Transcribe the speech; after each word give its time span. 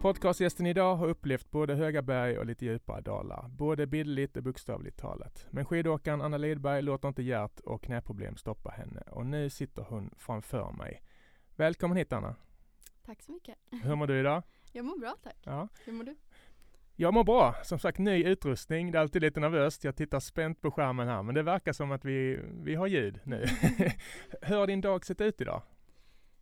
Podcastgästen 0.00 0.66
idag 0.66 0.96
har 0.96 1.08
upplevt 1.08 1.50
både 1.50 1.74
höga 1.74 2.02
berg 2.02 2.38
och 2.38 2.46
lite 2.46 2.64
djupare 2.64 3.00
dalar, 3.00 3.48
både 3.48 3.86
bildligt 3.86 4.36
och 4.36 4.42
bokstavligt 4.42 4.98
talat. 4.98 5.46
Men 5.50 5.64
skidåkaren 5.64 6.20
Anna 6.20 6.36
Lidberg 6.36 6.82
låter 6.82 7.08
inte 7.08 7.22
hjärt 7.22 7.60
och 7.60 7.82
knäproblem 7.82 8.36
stoppa 8.36 8.70
henne 8.70 9.00
och 9.10 9.26
nu 9.26 9.50
sitter 9.50 9.82
hon 9.82 10.10
framför 10.18 10.72
mig. 10.72 11.02
Välkommen 11.56 11.96
hit 11.96 12.12
Anna! 12.12 12.36
Tack 13.02 13.22
så 13.22 13.32
mycket! 13.32 13.58
Hur 13.82 13.94
mår 13.94 14.06
du 14.06 14.20
idag? 14.20 14.42
Jag 14.72 14.84
mår 14.84 14.98
bra 14.98 15.16
tack! 15.22 15.36
Ja. 15.44 15.68
Hur 15.84 15.92
mår 15.92 16.04
du? 16.04 16.16
Jag 16.96 17.14
mår 17.14 17.24
bra. 17.24 17.54
Som 17.64 17.78
sagt, 17.78 17.98
ny 17.98 18.24
utrustning. 18.24 18.92
Det 18.92 18.98
är 18.98 19.00
alltid 19.00 19.22
lite 19.22 19.40
nervöst. 19.40 19.84
Jag 19.84 19.96
tittar 19.96 20.20
spänt 20.20 20.60
på 20.60 20.70
skärmen 20.70 21.08
här, 21.08 21.22
men 21.22 21.34
det 21.34 21.42
verkar 21.42 21.72
som 21.72 21.92
att 21.92 22.04
vi, 22.04 22.40
vi 22.52 22.74
har 22.74 22.86
ljud 22.86 23.20
nu. 23.24 23.46
Hur 24.42 24.56
har 24.56 24.66
din 24.66 24.80
dag 24.80 25.06
sett 25.06 25.20
ut 25.20 25.40
idag? 25.40 25.62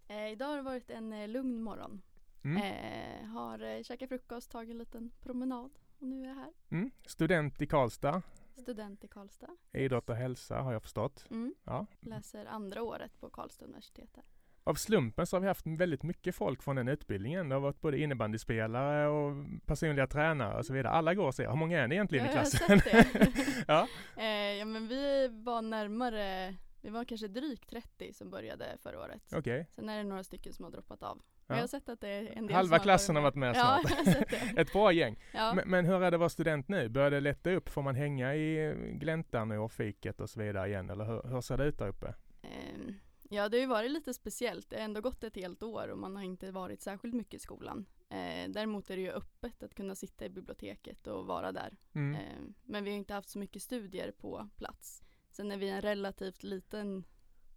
Eh, 0.09 0.33
idag 0.33 0.47
har 0.47 0.57
det 0.57 0.63
varit 0.63 0.91
en 0.91 1.13
eh, 1.13 1.29
lugn 1.29 1.63
morgon. 1.63 2.01
Mm. 2.45 2.63
Eh, 2.63 3.27
har 3.29 3.63
eh, 3.77 3.83
käkat 3.83 4.09
frukost, 4.09 4.51
tagit 4.51 4.71
en 4.71 4.79
liten 4.79 5.11
promenad 5.23 5.71
och 5.99 6.07
nu 6.07 6.23
är 6.23 6.29
jag 6.29 6.35
här. 6.35 6.53
Mm. 6.71 6.91
Student 7.07 7.63
i 7.63 7.67
Karlstad, 7.67 8.23
Student 8.57 9.05
i 9.05 9.09
Karlstad. 9.09 9.57
idrott 9.73 10.11
och 10.11 10.17
hälsa 10.17 10.61
har 10.61 10.73
jag 10.73 10.83
förstått. 10.83 11.27
Mm. 11.31 11.55
Ja. 11.65 11.87
Läser 12.01 12.47
andra 12.47 12.83
året 12.83 13.21
på 13.21 13.31
Karlstad 13.31 13.65
universitet. 13.65 14.11
Här. 14.17 14.25
Av 14.65 14.75
slumpen 14.75 15.27
så 15.27 15.37
har 15.37 15.41
vi 15.41 15.47
haft 15.49 15.67
väldigt 15.67 16.03
mycket 16.03 16.35
folk 16.35 16.63
från 16.63 16.77
den 16.77 16.89
utbildningen. 16.89 17.49
Det 17.49 17.55
har 17.55 17.61
varit 17.61 17.81
både 17.81 17.99
innebandyspelare 17.99 19.09
och 19.09 19.35
personliga 19.67 20.07
tränare 20.07 20.59
och 20.59 20.67
så 20.67 20.73
vidare. 20.73 20.93
Alla 20.93 21.15
går 21.15 21.27
och 21.27 21.35
ser. 21.35 21.49
Hur 21.49 21.57
många 21.57 21.79
är 21.83 21.89
ni 21.89 21.95
egentligen 21.95 22.25
i 22.27 22.29
Ja, 22.29 22.33
klassen? 22.33 22.81
ja. 23.67 23.89
eh, 24.17 24.27
ja 24.59 24.65
men 24.65 24.89
vi 24.89 25.29
var 25.29 25.63
närmare, 25.63 26.55
vi 26.81 26.91
var 26.91 27.05
kanske 27.05 27.29
drygt 27.29 27.71
30 27.71 28.13
som 28.13 28.31
började 28.31 28.79
förra 28.83 29.01
året. 29.01 29.23
Okej. 29.33 29.67
Sen 29.71 29.89
är 29.89 29.97
det 29.97 30.05
några 30.05 30.25
stycken 30.25 30.53
som 30.53 30.65
har 30.65 30.73
droppat 30.73 31.03
av. 31.03 31.23
Ja. 31.47 31.55
Jag 31.55 31.63
har 31.63 31.69
sett 31.69 31.89
att 31.89 32.01
det 32.01 32.09
är 32.09 32.33
en 32.37 32.47
del 32.47 32.57
Halva 32.57 32.77
som 32.77 32.83
klassen 32.83 33.17
har 33.17 33.23
varit 33.23 33.35
med 33.35 33.57
Ja, 33.57 33.81
snart. 33.85 33.91
jag 33.91 33.97
har 33.97 34.13
sett 34.13 34.31
det. 34.31 34.61
Ett 34.61 34.73
bra 34.73 34.93
gäng. 34.93 35.17
Ja. 35.35 35.55
Men, 35.55 35.71
men 35.71 35.87
hur 35.87 36.03
är 36.03 36.11
det 36.11 36.17
att 36.17 36.21
vara 36.21 36.29
student 36.29 36.69
nu? 36.69 36.89
Börjar 36.89 37.11
det 37.11 37.21
lätta 37.21 37.51
upp? 37.51 37.69
Får 37.69 37.83
man 37.83 37.95
hänga 37.95 38.35
i 38.35 38.75
gläntan 38.93 39.53
och 39.53 39.73
fiket 39.73 40.21
och 40.21 40.31
så 40.31 40.41
vidare 40.41 40.69
igen? 40.69 40.91
Eller 40.91 41.05
hur, 41.05 41.23
hur 41.23 41.41
ser 41.41 41.57
det 41.57 41.65
ut 41.65 41.79
där 41.79 41.89
uppe? 41.89 42.15
Ehm, 42.43 42.95
Ja, 43.31 43.49
det 43.49 43.57
har 43.57 43.61
ju 43.61 43.67
varit 43.67 43.91
lite 43.91 44.15
speciellt. 44.15 44.71
Det 44.71 44.77
har 44.77 44.85
ändå 44.85 45.01
gått 45.01 45.25
ett 45.25 45.37
helt 45.37 45.63
år 45.63 45.89
och 45.89 45.99
man 45.99 46.17
har 46.17 46.23
inte 46.23 46.51
varit 46.51 46.83
särskilt 46.83 47.15
mycket 47.15 47.35
i 47.35 47.39
skolan. 47.39 47.87
Eh, 48.09 48.51
däremot 48.51 48.91
är 48.91 48.97
det 48.97 49.03
ju 49.03 49.11
öppet 49.11 49.63
att 49.63 49.75
kunna 49.75 49.95
sitta 49.95 50.25
i 50.25 50.29
biblioteket 50.29 51.07
och 51.07 51.27
vara 51.27 51.53
där. 51.53 51.77
Mm. 51.95 52.15
Eh, 52.15 52.55
men 52.63 52.85
vi 52.85 52.91
har 52.91 52.97
inte 52.97 53.15
haft 53.15 53.29
så 53.29 53.39
mycket 53.39 53.63
studier 53.63 54.13
på 54.13 54.49
plats. 54.57 55.03
Sen 55.39 55.51
är 55.51 55.57
vi 55.57 55.69
en 55.69 55.81
relativt 55.81 56.43
liten 56.43 57.05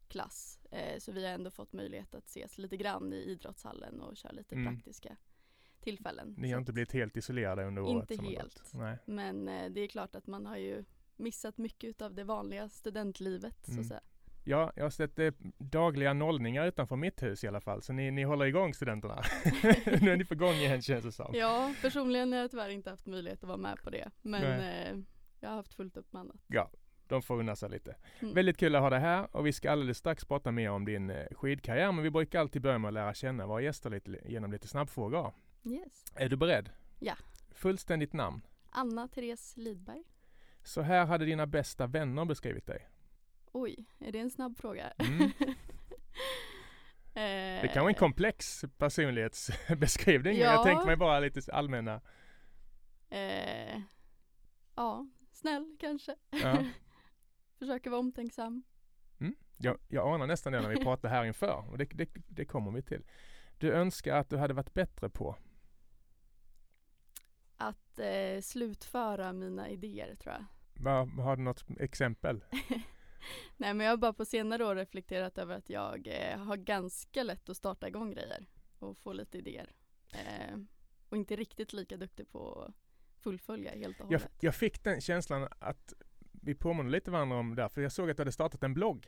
klass 0.08 0.60
eh, 0.72 1.00
så 1.00 1.12
vi 1.12 1.26
har 1.26 1.32
ändå 1.34 1.50
fått 1.52 1.74
möjlighet 1.74 2.16
att 2.16 2.28
ses 2.28 2.58
lite 2.58 2.78
grann 2.78 3.14
i 3.14 3.18
idrottshallen 3.18 4.02
och 4.02 4.18
köra 4.18 4.32
lite 4.32 4.56
Mm. 4.56 4.73
praktiska 4.76 5.16
tillfällen. 5.80 6.36
Ni 6.38 6.48
Så 6.50 6.54
har 6.56 6.60
inte 6.60 6.73
blivit 6.73 6.92
helt 6.94 7.18
isolerade 7.18 7.64
under 7.66 7.82
året? 7.82 8.12
Inte 8.12 8.26
helt. 8.26 8.73
Men 9.06 9.48
eh, 9.48 9.70
det 9.72 9.82
är 9.82 9.88
klart 9.88 10.16
att 10.16 10.28
man 10.28 10.46
har 10.46 10.58
ju 10.58 10.84
missat 11.16 11.58
mycket 11.58 12.02
av 12.02 12.14
det 12.14 12.23
vanliga 12.23 12.70
studentlivet 12.70 13.56
så 13.66 13.72
Mm. 13.72 13.82
att 13.82 13.88
säga. 13.88 14.02
Ja, 14.44 14.73
jag 14.76 14.84
har 14.84 14.90
sett 14.90 15.20
eh, 15.20 15.34
dagliga 15.58 16.14
nollningar 16.14 16.66
utanför 16.67 16.95
mitt 16.95 17.23
hus 17.23 17.44
i 17.44 17.48
alla 17.48 17.61
fall. 17.61 17.82
Så 17.82 17.94
ni, 17.94 18.11
ni 18.11 18.23
håller 18.23 18.45
igång 18.45 18.73
studenterna. 18.73 19.22
nu 20.02 20.11
är 20.11 20.17
ni 20.17 20.26
på 20.26 20.36
gång 20.36 20.54
igen 20.54 20.82
känns 20.82 21.04
det 21.05 21.11
som. 21.11 21.32
Ja, 21.36 21.73
personligen 21.82 22.32
har 22.34 22.39
jag 22.39 22.52
tyvärr 22.52 22.70
inte 22.70 22.89
haft 22.89 23.05
möjlighet 23.05 23.44
att 23.44 23.48
vara 23.48 23.58
med 23.58 23.78
på 23.84 23.89
det. 23.89 24.11
Men 24.22 24.44
eh, 24.60 25.04
jag 25.39 25.50
har 25.50 25.55
haft 25.55 25.73
fullt 25.73 25.98
upp 25.98 26.14
med 26.14 26.20
annat. 26.20 26.42
De 27.11 27.22
får 27.22 27.39
unna 27.39 27.55
sig 27.55 27.70
lite. 27.70 27.95
Mm. 28.20 28.33
Väldigt 28.33 28.58
kul 28.58 28.76
att 28.76 28.82
ha 28.82 28.89
dig 28.89 28.99
här 28.99 29.36
och 29.36 29.45
vi 29.48 29.54
ska 29.54 29.72
alldeles 29.72 29.98
strax 29.98 30.26
prata 30.26 30.52
mer 30.52 30.70
om 30.72 30.86
din 30.86 31.10
eh, 31.10 31.26
skidkarriär. 31.32 31.92
Men 31.92 32.04
vi 32.04 32.10
brukar 32.10 32.39
alltid 32.39 32.61
börja 32.61 32.77
med 32.77 32.88
att 32.88 32.94
lära 32.94 33.14
känna 33.14 33.48
våra 33.48 33.61
gäster 33.61 33.89
lite, 33.89 34.20
genom 34.26 34.52
lite 34.52 34.67
snabbfrågor. 34.67 35.33
Yes. 35.64 36.05
Är 36.16 36.30
du 36.30 36.36
beredd? 36.36 36.70
Ja. 36.99 37.16
Fullständigt 37.52 38.14
namn. 38.14 38.42
Anna 38.70 39.08
Therese 39.08 39.58
Lidberg. 39.58 40.04
Så 40.64 40.82
här 40.82 41.05
hade 41.05 41.26
dina 41.26 41.48
bästa 41.48 41.88
vänner 41.88 42.26
beskrivit 42.26 42.66
dig. 42.67 42.88
Oj, 43.52 43.86
är 43.99 44.11
det 44.11 44.20
en 44.20 44.30
snabb 44.30 44.58
fråga? 44.58 44.93
Mm. 44.98 45.22
Eh, 45.22 45.32
Det 47.61 47.72
kan 47.73 47.82
vara 47.82 47.89
en 47.92 47.95
komplex 47.99 48.66
personlighetsbeskrivning. 48.78 50.33
men 50.33 50.42
Jag 50.43 50.54
Ja. 50.55 50.64
tänkte 50.64 50.86
mig 50.88 50.95
bara 50.98 51.20
lite 51.20 51.54
allmänna. 51.54 52.02
eh, 53.10 53.80
Ja, 54.76 55.08
snäll 55.32 55.76
kanske. 55.80 56.16
Ja. 56.30 56.58
Försöker 57.61 57.89
vara 57.89 57.99
omtänksam. 57.99 58.64
Jag, 59.58 59.77
jag 59.88 60.14
anar 60.14 60.27
nästan 60.27 60.54
det 60.54 60.61
när 60.61 60.70
vi 60.70 60.76
pratar 60.83 61.10
här 61.10 61.26
inför 61.26 61.70
och 61.70 61.77
det, 61.77 61.86
det, 61.86 62.10
det 62.27 62.45
kommer 62.45 62.72
vi 62.72 62.82
till. 62.82 63.04
Du 63.58 63.72
önskar 63.72 64.16
att 64.16 64.30
du 64.30 64.38
hade 64.38 64.54
varit 64.54 64.73
bättre 64.73 65.10
på. 65.10 65.36
Att 67.58 67.99
eh, 67.99 68.42
slutföra 68.42 69.33
mina 69.33 69.70
idéer 69.70 70.16
tror 70.16 70.33
jag. 70.33 70.45
Vad, 70.73 71.10
har 71.10 71.36
du 71.36 71.44
något 71.44 71.66
exempel? 71.80 72.44
Nej 73.58 73.73
men 73.73 73.80
jag 73.80 73.92
har 73.92 73.98
bara 73.98 74.14
på 74.14 74.26
senare 74.26 74.66
år 74.66 74.76
reflekterat 74.76 75.38
över 75.38 75.55
att 75.55 75.70
jag 75.70 76.08
eh, 76.08 76.38
har 76.38 76.58
ganska 76.58 77.23
lätt 77.23 77.49
att 77.49 77.58
starta 77.58 77.88
igång 77.88 78.11
grejer 78.11 78.45
och 78.80 78.98
få 78.98 79.14
lite 79.14 79.38
idéer. 79.38 79.72
Eh, 80.14 80.58
och 81.10 81.17
inte 81.17 81.36
riktigt 81.36 81.73
lika 81.73 81.98
duktig 81.98 82.32
på 82.32 82.61
att 82.61 82.73
fullfölja 83.23 83.72
helt 83.72 83.99
och 83.99 84.05
Jag, 84.11 84.20
hållet. 84.20 84.32
jag 84.39 84.55
fick 84.55 84.83
den 84.83 85.02
känslan 85.02 85.48
att 85.60 85.93
vi 86.42 86.56
påminner 86.56 86.92
lite 86.92 87.12
varandra 87.12 87.38
om 87.38 87.50
det 87.56 87.62
där, 87.62 87.70
för 87.70 87.82
jag 87.82 87.92
såg 87.92 88.10
att 88.10 88.18
du 88.18 88.22
hade 88.22 88.32
startat 88.32 88.64
en 88.64 88.74
blogg. 88.74 89.08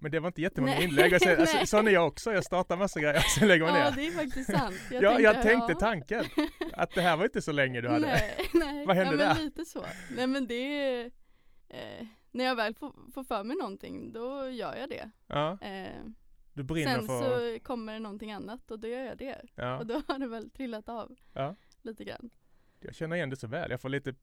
Men 0.00 0.10
det 0.10 0.20
var 0.20 0.26
inte 0.28 0.42
jättemånga 0.42 0.74
Nej. 0.74 0.84
inlägg. 0.84 1.12
Alltså, 1.14 1.28
Nej. 1.56 1.66
sån 1.66 1.88
är 1.88 1.92
jag 1.92 2.06
också. 2.06 2.32
Jag 2.32 2.44
startar 2.44 2.76
massa 2.76 3.00
grejer 3.00 3.16
och 3.16 3.22
sen 3.22 3.48
lägger 3.48 3.64
man 3.64 3.74
Ja 3.80 3.90
ner. 3.90 3.96
det 3.96 4.06
är 4.06 4.10
faktiskt 4.10 4.50
sant. 4.50 4.74
ja, 4.90 5.20
jag 5.20 5.42
tänkte 5.42 5.72
ja. 5.72 5.78
tanken. 5.78 6.24
Att 6.72 6.90
det 6.94 7.00
här 7.00 7.16
var 7.16 7.24
inte 7.24 7.42
så 7.42 7.52
länge 7.52 7.80
du 7.80 7.88
hade. 7.88 8.06
Nej, 8.06 8.48
nej. 8.54 8.86
Vad 8.86 8.96
hände 8.96 9.24
ja, 9.24 9.34
där? 9.34 9.44
lite 9.44 9.64
så. 9.64 9.84
Nej 10.16 10.26
men 10.26 10.46
det 10.46 10.54
är, 10.54 11.10
eh, 11.68 12.06
när 12.30 12.44
jag 12.44 12.56
väl 12.56 12.74
får, 12.74 13.12
får 13.14 13.24
för 13.24 13.44
mig 13.44 13.56
någonting 13.56 14.12
då 14.12 14.48
gör 14.48 14.76
jag 14.76 14.88
det. 14.88 15.10
Ja, 15.26 15.58
Eh, 15.60 16.04
du 16.52 16.62
brinner 16.64 16.94
sen 16.94 17.06
för... 17.06 17.52
så 17.54 17.60
kommer 17.64 17.92
det 17.92 17.98
någonting 17.98 18.32
annat 18.32 18.70
och 18.70 18.78
då 18.78 18.88
gör 18.88 19.04
jag 19.04 19.18
det. 19.18 19.42
Ja, 19.54 19.78
Och 19.78 19.86
då 19.86 20.02
har 20.08 20.18
det 20.18 20.26
väl 20.28 20.50
trillat 20.50 20.88
av 20.88 21.16
ja. 21.32 21.56
lite 21.82 22.04
grann. 22.04 22.30
Jag 22.80 22.94
känner 22.94 23.16
igen 23.16 23.30
det 23.30 23.36
så 23.36 23.46
väl. 23.46 23.70
Jag 23.70 23.80
får 23.80 23.88
lite 23.88 24.14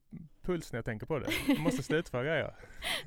puls 0.42 0.72
när 0.72 0.78
jag 0.78 0.84
tänker 0.84 1.06
på 1.06 1.18
det. 1.18 1.30
Jag 1.48 1.60
måste 1.60 1.82
slutföra 1.82 2.24
grejer. 2.24 2.54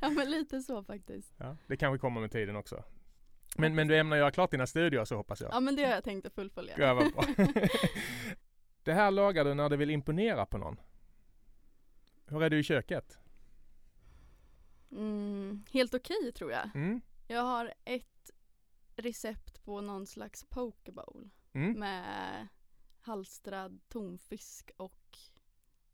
Ja 0.01 0.09
men 0.09 0.31
lite 0.31 0.61
så 0.61 0.83
faktiskt. 0.83 1.33
Ja, 1.37 1.57
det 1.67 1.77
kanske 1.77 1.99
kommer 1.99 2.21
med 2.21 2.31
tiden 2.31 2.55
också. 2.55 2.83
Men, 3.57 3.75
men 3.75 3.88
du 3.88 3.97
ämnar 3.97 4.17
göra 4.17 4.31
klart 4.31 4.51
dina 4.51 4.67
studier 4.67 5.05
så 5.05 5.15
hoppas 5.15 5.41
jag. 5.41 5.53
Ja 5.53 5.59
men 5.59 5.75
det 5.75 5.83
har 5.83 5.91
jag 5.91 6.03
tänkt 6.03 6.25
att 6.27 6.33
fullfölja. 6.33 6.75
Ja, 6.77 6.93
vad 6.93 7.13
bra. 7.13 7.23
det 8.83 8.93
här 8.93 9.11
lagar 9.11 9.45
du 9.45 9.53
när 9.53 9.69
du 9.69 9.77
vill 9.77 9.89
imponera 9.89 10.45
på 10.45 10.57
någon. 10.57 10.79
Hur 12.27 12.43
är 12.43 12.49
du 12.49 12.59
i 12.59 12.63
köket? 12.63 13.17
Mm, 14.91 15.63
helt 15.71 15.93
okej 15.93 16.31
tror 16.35 16.51
jag. 16.51 16.69
Mm? 16.75 17.01
Jag 17.27 17.41
har 17.41 17.73
ett 17.85 18.31
recept 18.95 19.63
på 19.63 19.81
någon 19.81 20.07
slags 20.07 20.43
pokebowl 20.43 21.29
Mm? 21.53 21.79
med 21.79 22.47
halstrad 23.01 23.79
tonfisk 23.88 24.71
och 24.77 25.17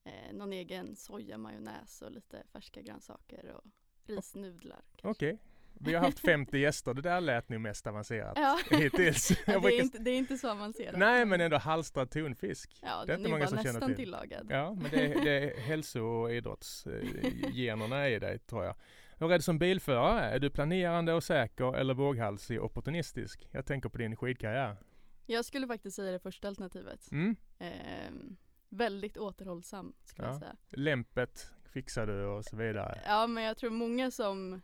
eh, 0.06 0.34
någon 0.34 0.54
egen 0.54 0.96
sojamajonnäs 0.96 2.02
och 2.02 2.12
lite 2.12 2.44
färska 2.54 2.82
grönsaker 2.82 3.52
och 3.52 3.64
risnudlar. 4.08 4.82
Okej. 5.04 5.40
Vi 5.80 5.94
har 5.94 6.02
haft 6.02 6.20
50 6.20 6.58
gäster. 6.58 6.94
Det 6.94 7.02
där 7.02 7.22
lät 7.22 7.50
nog 7.50 7.62
mest 7.62 7.88
avancerat 7.88 8.34
Ja. 8.40 8.60
hittills. 8.78 9.30
ja, 9.32 9.38
det, 9.46 9.54
är 9.54 9.60
brukar- 9.60 9.84
inte, 9.84 9.98
det 10.00 10.12
är 10.12 10.18
inte 10.18 10.38
så 10.38 10.52
avancerat. 10.52 10.98
Nej, 10.98 11.26
men 11.26 11.42
ändå 11.42 11.58
halstrad 11.58 12.12
tonfisk. 12.12 12.80
Ja, 12.82 13.06
det 13.06 13.14
är 13.14 13.18
inte 13.18 13.30
många 13.30 13.48
som 13.48 13.58
känner 13.58 13.74
nästan 13.74 13.88
till. 13.90 13.96
tillagad. 14.06 14.48
Ja, 14.50 14.74
men 14.82 14.92
det 14.92 15.06
är, 15.14 15.24
det 15.24 15.32
är 15.32 15.60
hälso 15.60 16.02
och 16.02 16.34
idrottsgenerna 16.34 18.10
i 18.10 18.20
dig 18.20 18.40
tror 18.40 18.64
jag. 18.66 18.76
Hur 19.20 19.32
är 19.32 19.38
det 19.38 19.44
som 19.44 19.60
bilförare? 19.60 20.22
Är 20.22 20.40
du 20.40 20.50
planerande 20.50 21.14
och 21.14 21.24
säker 21.24 21.76
eller 21.76 21.94
våghalsig 21.94 22.60
och 22.60 22.66
opportunistisk? 22.66 23.48
Jag 23.52 23.66
tänker 23.66 23.90
på 23.90 23.98
din 23.98 24.16
skidkarriär. 24.16 24.78
Jag 25.26 25.46
skulle 25.46 25.68
faktiskt 25.68 25.96
säga 25.96 26.12
det 26.12 26.20
första 26.20 26.48
alternativet. 26.48 27.12
Mm? 27.12 27.36
Ehm, 27.60 28.36
väldigt 28.76 29.18
återhållsam 29.18 29.94
skulle 30.04 30.28
Ja. 30.28 30.32
jag 30.34 30.40
säga. 30.40 30.56
Lämpet 30.70 31.52
fixar 31.66 32.08
du 32.08 32.26
och 32.26 32.46
så 32.46 32.56
vidare. 32.58 33.02
Ja 33.06 33.28
men 33.28 33.44
jag 33.44 33.58
tror 33.58 33.70
många 33.70 34.12
som 34.12 34.62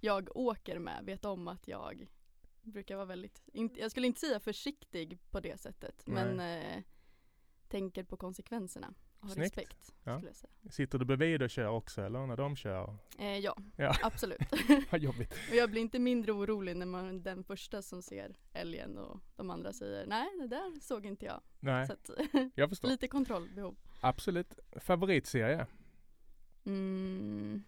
jag 0.00 0.36
åker 0.36 0.78
med 0.78 1.04
vet 1.04 1.24
om 1.24 1.48
att 1.48 1.68
jag 1.68 2.06
brukar 2.62 2.96
vara 2.96 3.06
väldigt, 3.06 3.42
inte, 3.52 3.80
jag 3.80 3.90
skulle 3.90 4.06
inte 4.06 4.20
säga 4.20 4.40
försiktig 4.40 5.18
på 5.30 5.40
det 5.40 5.60
sättet 5.60 6.02
Nej. 6.06 6.24
men 6.34 6.40
eh, 6.62 6.82
tänker 7.68 8.04
på 8.04 8.16
konsekvenserna 8.16 8.94
ha 9.28 9.34
Snyggt. 9.34 9.56
respekt 9.58 9.92
Ja. 10.04 10.16
skulle 10.16 10.28
jag 10.28 10.36
säga. 10.36 10.50
Sitter 10.70 10.98
du 10.98 11.04
bredvid 11.04 11.42
och 11.42 11.50
kör 11.50 11.68
också 11.68 12.02
eller 12.02 12.26
när 12.26 12.36
de 12.36 12.56
kör? 12.56 12.96
Eh, 13.18 13.38
ja, 13.38 13.56
Ja. 13.76 13.96
absolut. 14.02 14.40
Vad 14.90 15.00
jobbigt. 15.00 15.32
och 15.50 15.56
jag 15.56 15.70
blir 15.70 15.82
inte 15.82 15.98
mindre 15.98 16.32
orolig 16.32 16.76
när 16.76 16.86
man 16.86 17.08
är 17.08 17.12
den 17.12 17.44
första 17.44 17.82
som 17.82 18.02
ser 18.02 18.36
älgen 18.52 18.98
och 18.98 19.20
de 19.36 19.50
andra 19.50 19.72
säger 19.72 20.06
nej 20.06 20.28
det 20.40 20.46
där 20.46 20.80
såg 20.80 21.06
inte 21.06 21.26
jag. 21.26 21.40
Nej, 21.60 21.88
jag 22.54 22.68
förstår. 22.68 22.88
lite 22.88 23.08
kontrollbehov. 23.08 23.76
Absolut. 24.00 24.58
Favoritserie? 24.76 25.66
Mm. 26.64 27.62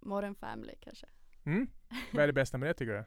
Modern 0.00 0.34
Family 0.34 0.74
kanske. 0.80 1.06
Mm? 1.44 1.66
Vad 2.12 2.22
är 2.22 2.26
det 2.26 2.32
bästa 2.32 2.58
med 2.58 2.68
det 2.68 2.74
tycker 2.74 2.92
du? 2.92 3.04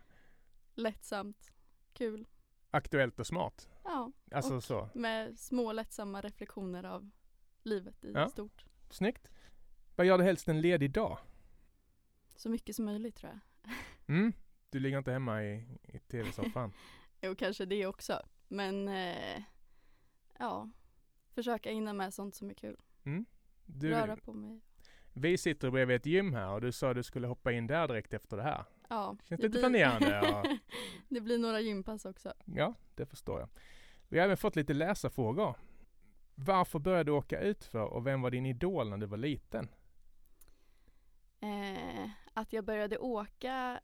Lättsamt, 0.82 1.52
kul. 1.94 2.28
Aktuellt 2.72 3.20
och 3.20 3.28
smart? 3.28 3.70
Ja, 3.92 4.12
Alltså 4.32 4.56
Och- 4.56 4.64
så. 4.64 4.90
med 4.94 5.40
små 5.40 5.72
lättsamma 5.72 6.22
reflektioner 6.22 6.84
av 6.84 7.10
livet 7.64 8.06
i 8.06 8.12
Ja. 8.14 8.28
stort. 8.28 8.66
Snyggt. 8.90 9.32
Vad 9.96 10.06
gör 10.08 10.18
du 10.18 10.24
helst 10.24 10.48
en 10.48 10.62
ledig 10.62 10.92
dag? 10.92 11.18
Så 12.36 12.50
mycket 12.50 12.76
som 12.76 12.86
möjligt 12.86 13.16
tror 13.16 13.32
jag. 13.32 13.72
Mm? 14.16 14.34
Du 14.70 14.80
ligger 14.80 14.98
inte 14.98 15.12
hemma 15.12 15.44
i, 15.44 15.68
i 15.84 16.00
tv-soffan? 16.00 16.74
Jo, 17.22 17.36
kanske 17.36 17.66
det 17.66 17.86
också. 17.86 18.22
Men 18.48 18.88
eh, 18.88 19.42
ja, 20.40 20.70
försöka 21.34 21.72
hinna 21.72 21.94
med 21.94 22.14
sånt 22.14 22.36
som 22.36 22.50
är 22.50 22.54
kul. 22.54 22.78
Du, 23.66 23.90
Röra 23.90 24.16
på 24.18 24.34
mig. 24.34 24.62
vi 25.14 25.38
sitter 25.38 25.70
bredvid 25.72 25.96
ett 25.96 26.06
gym 26.06 26.34
här 26.34 26.50
och 26.54 26.62
du 26.62 26.72
sa 26.72 26.90
att 26.90 26.96
du 26.96 27.04
skulle 27.04 27.28
hoppa 27.28 27.52
in 27.52 27.68
där 27.68 27.88
direkt 27.88 28.14
efter 28.14 28.38
det 28.38 28.44
här. 28.44 28.64
Ja, 28.90 29.18
Känns 29.24 29.42
lite 29.42 29.60
planerande, 29.60 30.10
ja. 30.10 30.58
det 31.10 31.22
blir 31.22 31.38
några 31.38 31.60
gympass 31.62 32.06
också. 32.06 32.34
Ja, 32.46 32.74
det 32.96 33.06
förstår 33.06 33.40
jag. 33.40 33.50
Vi 34.10 34.18
har 34.18 34.26
även 34.26 34.38
fått 34.38 34.56
lite 34.56 34.74
läsarfrågor. 34.74 35.56
Varför 36.36 36.80
började 36.80 37.04
du 37.04 37.12
åka 37.12 37.40
utför 37.40 37.86
och 37.86 38.08
vem 38.08 38.22
var 38.22 38.32
din 38.32 38.46
idol 38.46 38.90
när 38.90 38.98
du 38.98 39.06
var 39.06 39.18
liten? 39.18 39.70
Eh, 41.40 42.10
att 42.34 42.54
jag 42.54 42.66
började 42.66 42.98
åka 42.98 43.80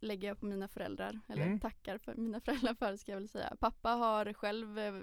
lägger 0.00 0.28
jag 0.28 0.40
på 0.40 0.46
mina 0.46 0.68
föräldrar, 0.68 1.20
eller 1.28 1.42
Mm. 1.46 1.60
tackar 1.60 1.98
för 1.98 2.14
mina 2.14 2.40
föräldrar 2.44 2.74
för 2.74 2.96
ska 2.96 3.12
jag 3.12 3.18
väl 3.18 3.28
säga. 3.28 3.56
Pappa 3.60 3.90
har 3.90 4.32
själv 4.32 4.78
eh, 4.78 4.94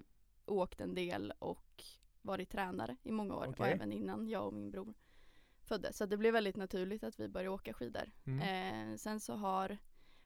åkt 0.46 0.82
en 0.82 0.96
del 0.96 1.34
och 1.40 1.84
varit 2.22 2.50
tränare 2.50 2.96
i 3.04 3.12
många 3.12 3.36
år 3.36 3.44
och 3.46 3.50
Okej. 3.60 3.72
även 3.74 3.92
innan 3.92 4.28
jag 4.30 4.48
och 4.48 4.54
min 4.54 4.72
bror 4.72 4.94
föddes. 5.64 5.98
Så 5.98 6.06
det 6.06 6.18
blev 6.18 6.34
väldigt 6.34 6.56
naturligt 6.56 7.04
att 7.04 7.20
vi 7.20 7.28
började 7.28 7.50
åka 7.50 7.74
skidor. 7.74 8.12
Mm. 8.26 8.40
Eh, 8.92 8.98
sen 8.98 9.20
så 9.20 9.36
har 9.36 9.78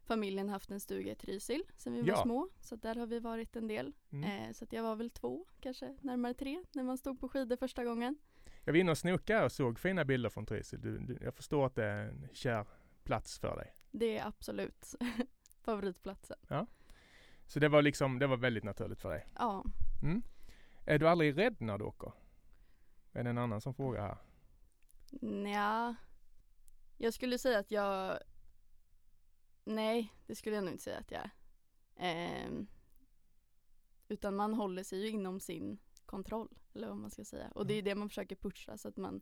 familjen 0.06 0.50
haft 0.50 0.72
en 0.72 0.80
stuga 0.80 1.12
i 1.12 1.16
Trysil 1.16 1.63
sen 1.78 1.94
vi 1.94 2.02
Ja. 2.02 2.16
var 2.16 2.24
små. 2.24 2.50
Så 2.62 2.75
där 2.75 2.96
har 2.96 3.06
vi 3.07 3.19
varit 3.19 3.56
en 3.56 3.68
del. 3.68 3.94
Mm. 4.12 4.24
Eh, 4.48 4.52
så 4.54 4.66
jag 4.69 4.84
var 4.84 4.96
väl 4.96 5.10
två, 5.10 5.46
kanske 5.60 5.98
närmare 6.02 6.34
tre, 6.34 6.63
när 6.72 6.84
man 6.84 6.98
stod 6.98 7.19
på 7.19 7.30
skidor 7.30 7.56
första 7.57 7.84
gången. 7.84 8.18
Jag 8.63 8.74
var 8.74 8.80
inne 8.80 8.92
och 8.92 8.98
snokade 8.98 9.46
och 9.46 9.52
såg 9.52 9.80
fina 9.80 10.06
bilder 10.06 10.30
från 10.30 10.46
Trysil. 10.46 10.81
Du, 10.81 10.98
du, 11.00 11.18
jag 11.22 11.36
förstår 11.36 11.66
att 11.66 11.75
det 11.75 11.86
är 11.86 12.07
en 12.10 12.28
kär 12.34 12.66
plats 13.04 13.40
för 13.40 13.56
dig. 13.56 13.74
Det 13.92 14.18
är 14.18 14.28
absolut 14.28 14.96
favoritplatsen. 15.62 16.38
Så 17.48 17.60
det 17.60 17.69
var 17.69 17.81
liksom, 17.81 18.19
det 18.19 18.28
var 18.28 18.38
väldigt 18.38 18.63
naturligt 18.63 19.02
för 19.02 19.10
dig. 19.10 19.28
Ja, 19.36 19.63
Mm. 20.04 20.22
Är 20.86 21.00
du 21.00 21.07
aldrig 21.10 21.38
rädd 21.38 21.56
när 21.62 21.78
du 21.78 21.84
åker? 21.86 22.12
Är 23.13 23.24
det 23.24 23.30
en 23.30 23.38
annan 23.38 23.62
som 23.62 23.74
frågar 23.74 24.02
här? 24.02 24.18
nja. 25.22 25.96
Jag 26.98 27.13
skulle 27.13 27.38
säga 27.38 27.60
att 27.60 27.72
jag 27.72 28.19
Nej, 29.65 30.13
det 30.27 30.35
skulle 30.35 30.56
jag 30.56 30.63
nog 30.63 30.73
inte 30.73 30.83
säga 30.83 30.97
att 30.97 31.12
jag 31.12 31.21
är. 31.21 31.31
Ehm, 31.95 32.67
utan 34.07 34.35
man 34.35 34.53
håller 34.53 34.83
sig 34.83 35.00
ju 35.01 35.09
inom 35.09 35.39
sin 35.39 35.77
kontroll, 36.06 36.57
eller 36.73 36.88
vad 36.88 36.97
man 36.97 37.09
ska 37.12 37.25
säga. 37.25 37.51
Och 37.56 37.67
det 37.67 37.73
är 37.73 37.81
det 37.81 37.95
man 37.95 38.09
försöker 38.09 38.35
pusha 38.35 38.77
så 38.77 38.88
att 38.88 38.97
man 38.97 39.21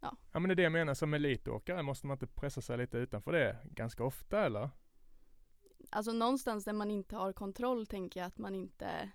Ja 0.00 0.16
men 0.40 0.42
det 0.42 0.52
är 0.52 0.56
det 0.56 0.62
jag 0.62 0.72
menar, 0.72 0.94
som 0.94 1.14
elitåkare 1.14 1.82
måste 1.82 2.06
man 2.06 2.14
inte 2.14 2.26
pressa 2.26 2.60
sig 2.60 2.78
lite 2.78 2.98
utanför 2.98 3.32
det 3.32 3.58
ganska 3.64 4.04
ofta 4.04 4.44
eller? 4.46 4.70
Alltså 5.90 6.12
någonstans 6.12 6.64
där 6.64 6.72
man 6.72 6.90
inte 6.90 7.16
har 7.16 7.32
kontroll 7.32 7.86
tänker 7.86 8.20
jag 8.20 8.26
att 8.26 8.38
man 8.38 8.54
inte 8.54 9.10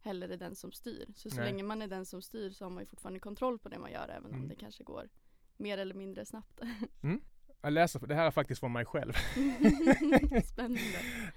heller 0.00 0.28
är 0.28 0.36
den 0.36 0.54
som 0.54 0.72
styr. 0.72 1.12
Så 1.16 1.30
så 1.30 1.36
Nej. 1.36 1.44
länge 1.44 1.62
man 1.62 1.82
är 1.82 1.88
den 1.88 2.06
som 2.06 2.22
styr 2.22 2.50
så 2.50 2.64
har 2.64 2.70
man 2.70 2.82
ju 2.82 2.86
fortfarande 2.86 3.20
kontroll 3.20 3.58
på 3.58 3.68
det 3.68 3.78
man 3.78 3.92
gör 3.92 4.08
även 4.08 4.30
Mm. 4.30 4.42
om 4.42 4.48
det 4.48 4.54
kanske 4.54 4.84
går 4.84 5.08
mer 5.56 5.78
eller 5.78 5.94
mindre 5.94 6.24
snabbt. 6.26 6.60
Jag 7.62 7.72
läser, 7.72 8.06
det 8.06 8.14
här 8.14 8.26
är 8.26 8.30
faktiskt 8.30 8.60
från 8.60 8.72
mig 8.72 8.84
själv. 8.84 9.12
Spännande. 10.44 10.80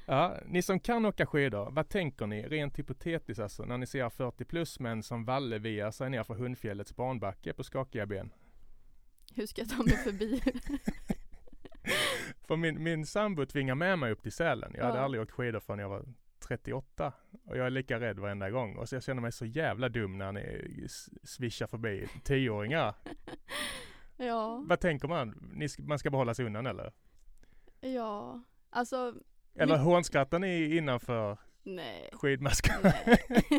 Ja, 0.06 0.38
ni 0.46 0.62
som 0.62 0.80
kan 0.80 1.06
åka 1.06 1.26
skidor, 1.26 1.72
vad 1.72 1.90
tänker 1.90 2.28
ni 2.28 2.48
rent 2.48 2.80
hypotetiskt 2.80 3.40
alltså 3.42 3.64
när 3.66 3.78
ni 3.78 3.88
ser 3.88 4.10
40 4.10 4.46
plus 4.46 4.80
män 4.80 5.04
som 5.04 5.26
valleviar 5.26 5.92
sig 5.92 6.10
ner 6.10 6.24
för 6.24 6.34
Hundfjällets 6.34 6.96
barnbacke 6.96 7.54
på 7.54 7.64
skakiga 7.64 8.06
ben? 8.06 8.34
Hur 9.36 9.46
ska 9.46 9.62
jag 9.62 9.70
ta 9.70 9.84
mig 9.84 9.98
förbi? 9.98 10.42
För 12.48 12.56
min, 12.56 12.84
min 12.84 13.06
sambo 13.06 13.46
tvingar 13.46 13.76
med 13.76 14.00
mig 14.00 14.12
upp 14.12 14.22
till 14.22 14.32
Sälen. 14.32 14.72
Jag 14.78 14.86
hade 14.86 14.98
Ja. 14.98 15.04
aldrig 15.04 15.22
åkt 15.24 15.32
skidor 15.32 15.60
förrän 15.60 15.80
jag 15.80 15.90
var 15.90 16.06
38 16.40 17.14
och 17.46 17.58
jag 17.58 17.66
är 17.66 17.70
lika 17.70 18.00
rädd 18.00 18.20
varenda 18.20 18.50
gång 18.50 18.76
och 18.76 18.90
så 18.90 18.96
jag 18.96 19.04
känner 19.04 19.22
mig 19.22 19.32
så 19.32 19.46
jävla 19.46 19.90
dum 19.90 20.18
när 20.18 20.32
ni 20.32 20.86
svischar 21.24 21.68
förbi 21.68 22.08
tioåringar. 22.24 22.96
ja, 24.26 24.64
Vad 24.66 24.80
tänker 24.80 25.08
man? 25.08 25.50
Ni, 25.54 25.68
man 25.80 26.00
ska 26.00 26.10
bara 26.10 26.18
hålla 26.18 26.34
sig 26.34 26.46
undan 26.46 26.66
eller? 26.68 26.94
ja, 27.82 28.42
alltså 28.70 29.16
Eller 29.56 29.78
Ni- 29.78 29.84
hånskrattar 29.84 30.40
ni 30.40 30.78
innanför 30.78 31.38
nej. 31.64 32.10
skidmasken? 32.14 32.76
Nej. 32.84 33.24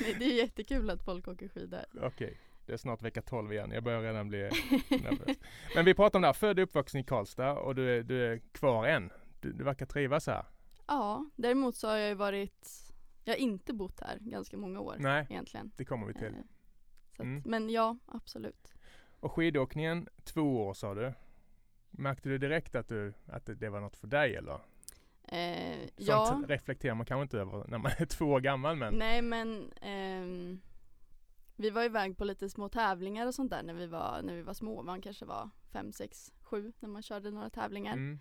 nej, 0.00 0.16
det 0.18 0.24
är 0.24 0.34
jättekul 0.36 0.90
att 0.90 1.02
folk 1.04 1.28
åker 1.28 1.48
skidor. 1.48 1.80
Okej, 2.02 2.40
det 2.66 2.72
är 2.72 2.76
snart 2.76 3.02
vecka 3.02 3.22
12 3.22 3.52
igen. 3.52 3.70
Jag 3.70 3.84
börjar 3.84 4.02
redan 4.02 4.28
bli 4.28 4.38
nervös. 4.90 5.36
Men 5.74 5.84
vi 5.84 5.94
pratar 5.94 6.18
om 6.18 6.22
det 6.22 6.28
här, 6.28 6.32
född 6.32 6.58
och 6.58 6.62
uppvuxen 6.62 7.00
i 7.00 7.04
Karlstad 7.04 7.52
och 7.58 7.74
du 7.74 7.96
är, 7.98 8.02
du 8.02 8.32
är 8.32 8.38
kvar 8.52 8.86
än. 8.86 9.10
Du, 9.40 9.52
du 9.52 9.64
verkar 9.64 9.86
trivas 9.86 10.26
här. 10.26 10.44
Ja, 10.86 11.30
däremot 11.36 11.76
så 11.76 11.88
har 11.88 11.96
jag 11.96 12.08
ju 12.08 12.14
varit, 12.14 12.68
jag 13.24 13.32
har 13.34 13.38
inte 13.38 13.72
bott 13.74 14.00
här 14.00 14.18
ganska 14.20 14.56
många 14.56 14.80
år 14.80 14.96
Nej, 14.98 15.26
egentligen. 15.30 15.70
det 15.76 15.84
kommer 15.84 16.06
vi 16.06 16.14
till. 16.14 16.24
Eh, 16.24 16.32
Så 17.16 17.22
att, 17.22 17.26
Mm. 17.26 17.42
Men 17.46 17.70
ja, 17.70 17.96
absolut. 18.06 18.72
Och 19.20 19.32
skidåkningen, 19.32 20.08
två 20.24 20.66
år 20.66 20.74
sa 20.74 20.94
du. 20.94 21.12
Märkte 21.90 22.28
du 22.28 22.38
direkt 22.38 22.74
att, 22.74 22.88
du, 22.88 23.12
att 23.26 23.50
det, 23.60 23.68
var 23.68 23.80
något 23.80 23.96
för 23.96 24.06
dig 24.06 24.36
eller? 24.36 24.60
Eh, 25.24 25.78
Sånt 25.96 25.96
ja, 25.96 26.42
reflekterar 26.46 26.94
man 26.94 27.06
kanske 27.06 27.22
inte 27.22 27.38
över 27.38 27.64
när 27.68 27.78
man 27.78 27.92
är 27.98 28.06
två 28.16 28.24
år 28.24 28.40
gammal 28.40 28.76
men 28.76 28.94
nej 28.94 29.22
men 29.22 29.72
ehm, 29.80 30.60
vi 31.56 31.70
var 31.70 31.84
iväg 31.84 32.16
på 32.16 32.24
lite 32.24 32.50
små 32.50 32.68
tävlingar 32.68 33.26
och 33.26 33.34
sånt 33.34 33.50
där 33.50 33.62
när 33.62 33.74
vi 33.74 33.86
var, 33.86 34.22
när 34.22 34.34
vi 34.34 34.42
var 34.42 34.54
små. 34.54 34.82
Man 34.82 35.00
kanske 35.00 35.24
var 35.24 35.50
fem, 35.72 35.92
sex, 35.92 36.32
sju 36.40 36.72
när 36.80 36.88
man 36.88 37.02
körde 37.02 37.30
några 37.30 37.50
tävlingar. 37.50 37.92
mm, 37.92 38.18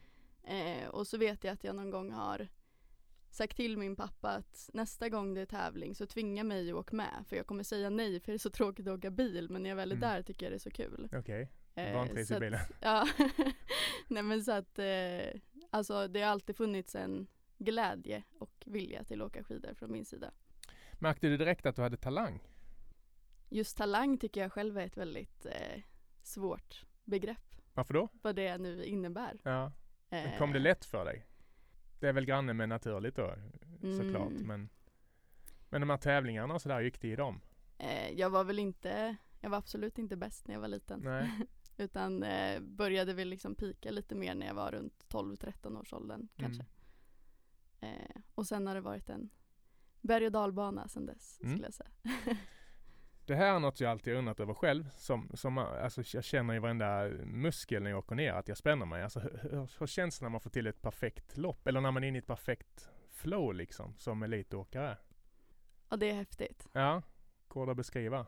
Eh, 0.48 0.88
och 0.88 1.08
så 1.08 1.18
vet 1.18 1.44
jag 1.44 1.54
att 1.54 1.64
jag 1.64 1.76
någon 1.76 1.90
gång 1.90 2.12
har 2.12 2.48
sagt 3.36 3.56
till 3.58 3.78
min 3.78 3.96
pappa 3.96 4.30
att 4.30 4.70
nästa 4.74 5.10
gång 5.10 5.34
det 5.34 5.42
är 5.42 5.46
tävling 5.46 5.96
så 5.96 6.06
tvinga 6.06 6.44
mig 6.44 6.70
att 6.72 6.76
åka 6.76 6.96
med. 6.96 7.26
För 7.28 7.36
jag 7.36 7.48
kommer 7.48 7.64
säga 7.64 7.90
nej 7.90 8.20
för 8.20 8.32
det 8.32 8.36
är 8.36 8.40
så 8.40 8.50
tråkigt 8.50 8.88
att 8.88 8.98
åka 8.98 9.10
bil 9.12 9.50
men 9.50 9.64
när 9.64 9.70
jag 9.70 9.76
väl 9.76 9.92
är 9.92 9.96
Mm. 9.96 10.10
där 10.10 10.24
tycker 10.24 10.46
jag 10.46 10.52
det 10.54 10.58
är 10.58 10.60
så 10.60 10.72
kul. 10.72 11.10
okej. 11.14 11.52
Eh, 11.76 11.94
Vantrivs 11.94 12.32
i 12.32 12.40
bilen. 12.40 12.60
Ja, 12.82 13.08
nej 14.08 14.24
men 14.24 14.44
så 14.44 14.52
att 14.52 14.80
eh, 14.80 15.42
alltså 15.70 16.08
det 16.08 16.22
har 16.22 16.30
alltid 16.32 16.56
funnits 16.58 16.96
en 16.96 17.28
glädje 17.58 18.24
och 18.40 18.64
vilja 18.66 19.04
till 19.04 19.22
att 19.22 19.28
åka 19.28 19.44
skidor 19.44 19.74
från 19.74 19.92
min 19.92 20.06
sida. 20.06 20.32
Märkte 21.00 21.28
du 21.28 21.38
direkt 21.38 21.66
att 21.66 21.76
du 21.76 21.82
hade 21.82 21.98
talang? 21.98 22.44
Just 23.50 23.78
talang 23.78 24.18
tycker 24.18 24.42
jag 24.42 24.52
själv 24.54 24.78
är 24.78 24.86
ett 24.86 24.98
väldigt 24.98 25.46
eh, 25.46 25.82
svårt 26.24 26.86
begrepp. 27.04 27.56
Varför 27.74 27.94
då? 27.94 28.10
Vad 28.22 28.36
det 28.36 28.58
nu 28.58 28.84
innebär. 28.86 29.40
Ja, 29.44 29.72
men 30.10 30.26
Eh, 30.34 30.38
kom 30.38 30.54
det 30.54 30.60
lätt 30.60 30.86
för 30.86 31.06
dig? 31.06 31.26
Det 32.00 32.08
är 32.10 32.14
väl 32.14 32.26
granne 32.26 32.54
med 32.54 32.70
naturligt 32.70 33.16
då 33.16 33.36
såklart 33.98 34.32
Mm. 34.32 34.48
men 34.48 34.70
Men 35.70 35.82
de 35.82 35.90
här 35.90 35.98
tävlingarna 35.98 36.54
och 36.54 36.62
sådär, 36.62 36.82
gick 36.82 37.02
det 37.02 37.08
i 37.08 37.16
dem? 37.16 37.42
Eh, 37.78 38.10
jag 38.12 38.30
var 38.30 38.44
väl 38.44 38.60
inte, 38.60 39.16
jag 39.40 39.50
var 39.50 39.58
absolut 39.58 39.98
inte 39.98 40.16
bäst 40.18 40.48
när 40.48 40.54
jag 40.56 40.62
var 40.62 40.68
liten. 40.68 41.00
Nej. 41.04 41.32
Utan 41.78 42.24
eh, 42.24 42.60
började 42.62 43.14
väl 43.14 43.28
liksom 43.30 43.56
pika 43.56 43.92
lite 43.92 44.16
mer 44.16 44.36
när 44.36 44.48
jag 44.48 44.54
var 44.54 44.72
runt 44.72 45.06
12-13 45.10 45.80
års 45.80 45.94
åldern 45.94 46.28
kanske. 46.36 46.66
Mm. 47.82 47.96
Eh, 48.02 48.22
och 48.36 48.48
sen 48.48 48.68
har 48.68 48.76
det 48.76 48.82
varit 48.82 49.10
en 49.10 49.30
berg 50.02 50.26
och 50.26 50.32
dalbana 50.32 50.88
sen 50.88 51.06
dess 51.06 51.40
Mm. 51.42 51.54
skulle 51.56 51.68
jag 51.68 51.74
säga. 51.74 51.90
Det 53.26 53.36
här 53.36 53.56
är 53.56 53.60
något 53.60 53.80
jag 53.80 53.92
alltid 53.92 54.14
undrat 54.16 54.40
över 54.40 54.54
själv. 54.54 54.90
Som, 54.98 55.32
som, 55.34 55.58
alltså 55.58 56.04
jag 56.14 56.24
känner 56.24 56.54
i 56.56 56.60
varenda 56.60 57.08
muskel 57.26 57.84
när 57.84 57.90
jag 57.90 58.00
åker 58.00 58.16
ner 58.16 58.34
att 58.34 58.48
jag 58.48 58.58
spänner 58.58 58.86
mig. 58.86 59.04
Alltså, 59.04 59.20
hur, 59.20 59.80
hur, 59.80 59.88
känns 59.88 60.20
det 60.20 60.26
när 60.26 60.30
man 60.30 60.42
får 60.42 60.50
till 60.50 60.68
ett 60.68 60.82
perfekt 60.82 61.38
lopp? 61.38 61.68
Eller 61.68 61.82
när 61.82 61.92
man 61.92 62.04
är 62.04 62.08
inne 62.08 62.18
i 62.18 62.20
ett 62.20 62.28
perfekt 62.28 62.90
flow 63.12 63.54
liksom, 63.54 63.94
som 63.98 64.24
elitåkare? 64.24 64.98
Och 65.90 66.00
det 66.00 66.10
är 66.10 66.14
häftigt. 66.14 66.68
Ja, 66.74 67.02
går 67.48 67.66
det 67.66 67.72
att 67.72 67.78
beskriva? 67.78 68.26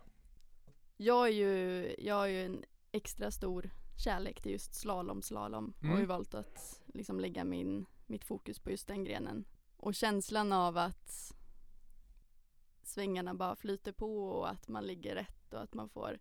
Jag 0.97 1.27
är 1.27 1.31
ju, 1.31 1.95
jag 1.97 2.15
har 2.15 2.27
ju 2.27 2.45
en 2.45 2.63
extra 2.91 3.31
stor 3.31 3.69
kärlek 4.03 4.41
till 4.41 4.51
just 4.51 4.75
slalom, 4.75 5.21
slalom. 5.21 5.73
Och 5.79 5.85
har 5.87 5.89
ju 5.97 6.03
Mm. 6.03 6.07
valt 6.07 6.33
att 6.33 6.81
liksom 6.85 7.19
lägga 7.19 7.43
min, 7.43 7.85
mitt 8.05 8.23
fokus 8.23 8.59
på 8.59 8.71
just 8.71 8.87
den 8.87 9.03
grenen. 9.03 9.45
Och 9.77 9.95
känslan 9.95 10.53
av 10.53 10.77
att 10.77 11.33
svängarna 12.87 13.33
bara 13.33 13.55
flyter 13.55 13.91
på 13.91 14.29
och 14.29 14.49
att 14.49 14.67
man 14.67 14.87
ligger 14.87 15.15
rätt 15.15 15.53
och 15.53 15.61
att 15.61 15.73
man 15.73 15.89
får 15.89 16.19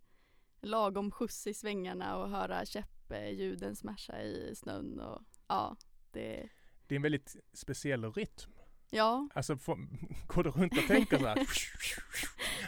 lagom 0.60 1.10
skjuts 1.10 1.46
i 1.46 1.54
svängarna 1.54 2.16
och 2.16 2.30
höra 2.30 2.64
käppljuden 2.64 3.76
smasha 3.76 4.22
i 4.22 4.54
snön 4.56 5.00
och 5.00 5.22
ja, 5.48 5.76
det 6.12 6.48
Det 6.86 6.94
är 6.94 6.96
en 6.96 7.02
väldigt 7.02 7.36
speciell 7.52 8.12
rytm. 8.12 8.50
Ja, 8.90 9.28
Alltså 9.34 9.56
får, 9.56 9.76
går 10.26 10.44
du 10.44 10.50
runt 10.50 10.78
och 10.78 10.86
tänker 10.86 11.18
så 11.18 11.26
här? 11.26 11.36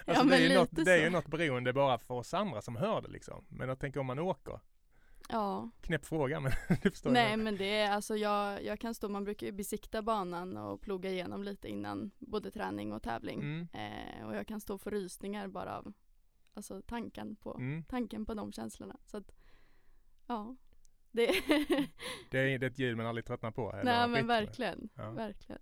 Ja, 0.06 0.12
Alltså 0.12 0.24
men 0.24 0.38
det 0.40 0.54
är, 0.54 0.58
något, 0.58 0.84
det 0.84 0.92
är 0.92 1.04
ju 1.04 1.10
något 1.10 1.26
beroende 1.26 1.72
bara 1.72 1.98
för 1.98 2.14
oss 2.14 2.34
andra 2.34 2.62
som 2.62 2.76
hör 2.76 3.02
det 3.02 3.08
liksom. 3.08 3.44
Men 3.48 3.68
jag 3.68 3.78
tänker 3.78 4.00
om 4.00 4.06
man 4.06 4.18
åker. 4.18 4.60
Ja. 5.28 5.70
Knäpp 5.80 6.06
fråga 6.06 6.40
men 6.40 6.52
du 6.82 6.90
förstår 6.90 7.10
Nej 7.10 7.36
men 7.36 7.56
det 7.56 7.78
är 7.78 7.90
alltså 7.90 8.16
jag, 8.16 8.64
jag 8.64 8.80
kan 8.80 8.94
stå, 8.94 9.08
man 9.08 9.24
brukar 9.24 9.46
ju 9.46 9.52
besikta 9.52 10.02
banan 10.02 10.56
och 10.56 10.80
ploga 10.80 11.10
igenom 11.10 11.42
lite 11.42 11.68
innan 11.68 12.10
både 12.18 12.50
träning 12.50 12.92
och 12.92 13.02
tävling. 13.02 13.40
Mm, 13.40 13.68
Eh, 13.72 14.26
och 14.26 14.36
jag 14.36 14.46
kan 14.46 14.60
stå 14.60 14.78
få 14.78 14.90
rysningar 14.90 15.48
bara 15.48 15.78
av 15.78 15.92
alltså 16.54 16.82
tanken 16.82 17.36
på, 17.36 17.54
mm. 17.54 17.84
tanken 17.84 18.26
på 18.26 18.34
de 18.34 18.52
känslorna. 18.52 18.96
Så 19.04 19.16
att, 19.16 19.32
ja. 20.26 20.56
Det 21.10 21.26
Det, 22.30 22.38
är, 22.38 22.58
det 22.58 22.66
är 22.66 22.70
ett 22.70 22.78
ljud 22.78 22.96
man 22.96 23.06
aldrig 23.06 23.24
tröttnar 23.24 23.50
på. 23.50 23.72
eller 23.72 23.84
Nej 23.84 24.08
men 24.08 24.26
verkligen, 24.26 24.88
Ja. 24.94 25.10
verkligen. 25.10 25.60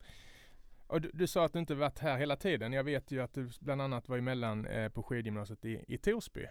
Och 0.87 1.01
du, 1.01 1.11
du 1.15 1.27
sa 1.27 1.45
att 1.45 1.53
du 1.53 1.59
inte 1.59 1.75
varit 1.75 1.99
här 1.99 2.19
hela 2.19 2.37
tiden. 2.37 2.73
Jag 2.73 2.85
vet 2.85 3.11
ju 3.11 3.21
att 3.21 3.35
du 3.35 3.51
bland 3.61 3.83
annat 3.83 4.09
var 4.09 4.19
emellan 4.19 4.67
eh, 4.67 4.89
på 4.89 5.03
skidgymnasiet 5.03 5.65
i, 5.65 5.85
i 5.89 5.99
Torsby. 5.99 6.47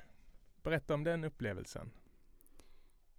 Berätta 0.63 0.93
om 0.93 1.03
den 1.03 1.23
upplevelsen. 1.23 1.91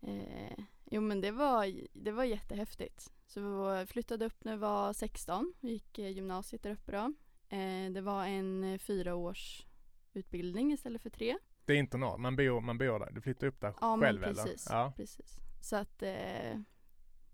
Eh, 0.07 0.65
jo 0.85 1.01
men 1.01 1.21
det 1.21 1.31
var, 1.31 1.81
det 1.93 2.13
var 2.13 2.25
jättehäftigt. 2.25 3.13
Så 3.27 3.41
vi 3.81 3.87
flyttade 3.87 4.25
upp 4.25 4.45
när 4.45 4.53
vi 4.53 4.59
var 4.59 4.93
16 4.93 5.55
och 5.61 5.69
gick 5.69 5.99
eh, 5.99 6.09
gymnasiet 6.09 6.63
där 6.63 6.71
uppe 6.71 6.93
då. 6.93 7.13
Eh, 7.57 7.91
det 7.93 8.01
var 8.01 8.27
en 8.27 8.65
eh, 8.65 8.79
fyra 8.79 9.15
års 9.15 9.67
utbildning 10.13 10.73
istället 10.73 11.03
för 11.03 11.11
tre. 11.11 11.39
Det 11.65 11.73
är 11.73 11.77
internat, 11.77 12.21
man 12.21 12.37
bor, 12.37 12.61
man 12.61 12.79
bor 12.79 12.99
där. 12.99 13.11
Du 13.11 13.21
flyttar 13.21 13.47
upp 13.47 13.61
där 13.61 13.75
Ja 13.81 13.99
själv 14.01 14.21
men 14.21 14.35
precis, 14.35 14.67
eller? 14.67 14.79
Ja. 14.79 14.93
precis. 14.97 15.37
Så 15.63 15.77
att 15.77 16.03
eh, 16.03 16.61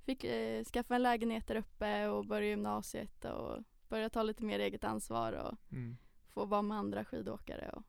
fick 0.04 0.24
eh, 0.24 0.64
skaffa 0.64 0.94
en 0.94 1.02
lägenhet 1.02 1.46
där 1.46 1.56
uppe 1.56 2.08
och 2.08 2.26
börja 2.26 2.48
gymnasiet 2.48 3.24
och 3.24 3.62
börja 3.88 4.10
ta 4.10 4.22
lite 4.22 4.44
mer 4.44 4.58
eget 4.58 4.84
ansvar 4.84 5.32
och 5.32 5.72
Mm. 5.72 5.96
få 6.28 6.44
vara 6.44 6.62
med 6.62 6.78
andra 6.78 7.04
skidåkare. 7.04 7.70
Och 7.72 7.82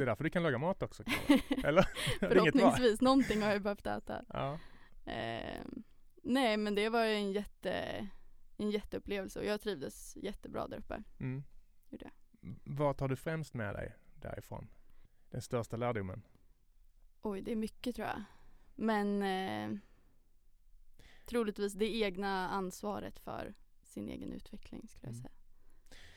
Det 0.00 0.04
är 0.04 0.06
därför 0.06 0.24
du 0.24 0.30
kan 0.30 0.42
laga 0.42 0.58
mat 0.58 0.82
också? 0.82 1.02
Eller? 1.64 1.82
Förhoppningsvis, 2.20 3.00
någonting 3.00 3.42
har 3.42 3.50
jag 3.50 3.62
behövt 3.62 3.86
äta. 3.86 4.24
Ja. 4.28 4.58
Eh, 5.12 5.60
nej 6.22 6.56
men 6.56 6.74
det 6.74 6.88
var 6.88 7.04
en 7.04 7.32
jätte 7.32 8.08
en 8.56 8.70
jätteupplevelse 8.70 9.38
och 9.38 9.44
jag 9.44 9.60
trivdes 9.60 10.16
jättebra 10.16 10.68
där 10.68 10.78
uppe. 10.78 11.02
Mm. 11.18 11.44
Gjorde 11.90 12.04
jag. 12.04 12.54
Vad 12.64 12.96
tar 12.96 13.08
du 13.08 13.16
främst 13.16 13.54
med 13.54 13.74
dig 13.74 13.94
därifrån? 14.14 14.68
Den 15.30 15.42
största 15.42 15.76
lärdomen? 15.76 16.22
Oj, 17.22 17.42
det 17.42 17.52
är 17.52 17.56
mycket 17.56 17.96
tror 17.96 18.08
jag. 18.08 18.22
Men 18.74 19.22
eh, 19.22 19.78
troligtvis 21.26 21.72
det 21.72 21.94
egna 21.96 22.48
ansvaret 22.48 23.18
för 23.18 23.54
sin 23.82 24.08
egen 24.08 24.32
utveckling 24.32 24.88
skulle 24.88 25.06
jag 25.06 25.14
Mm. 25.14 25.22
säga. 25.22 25.32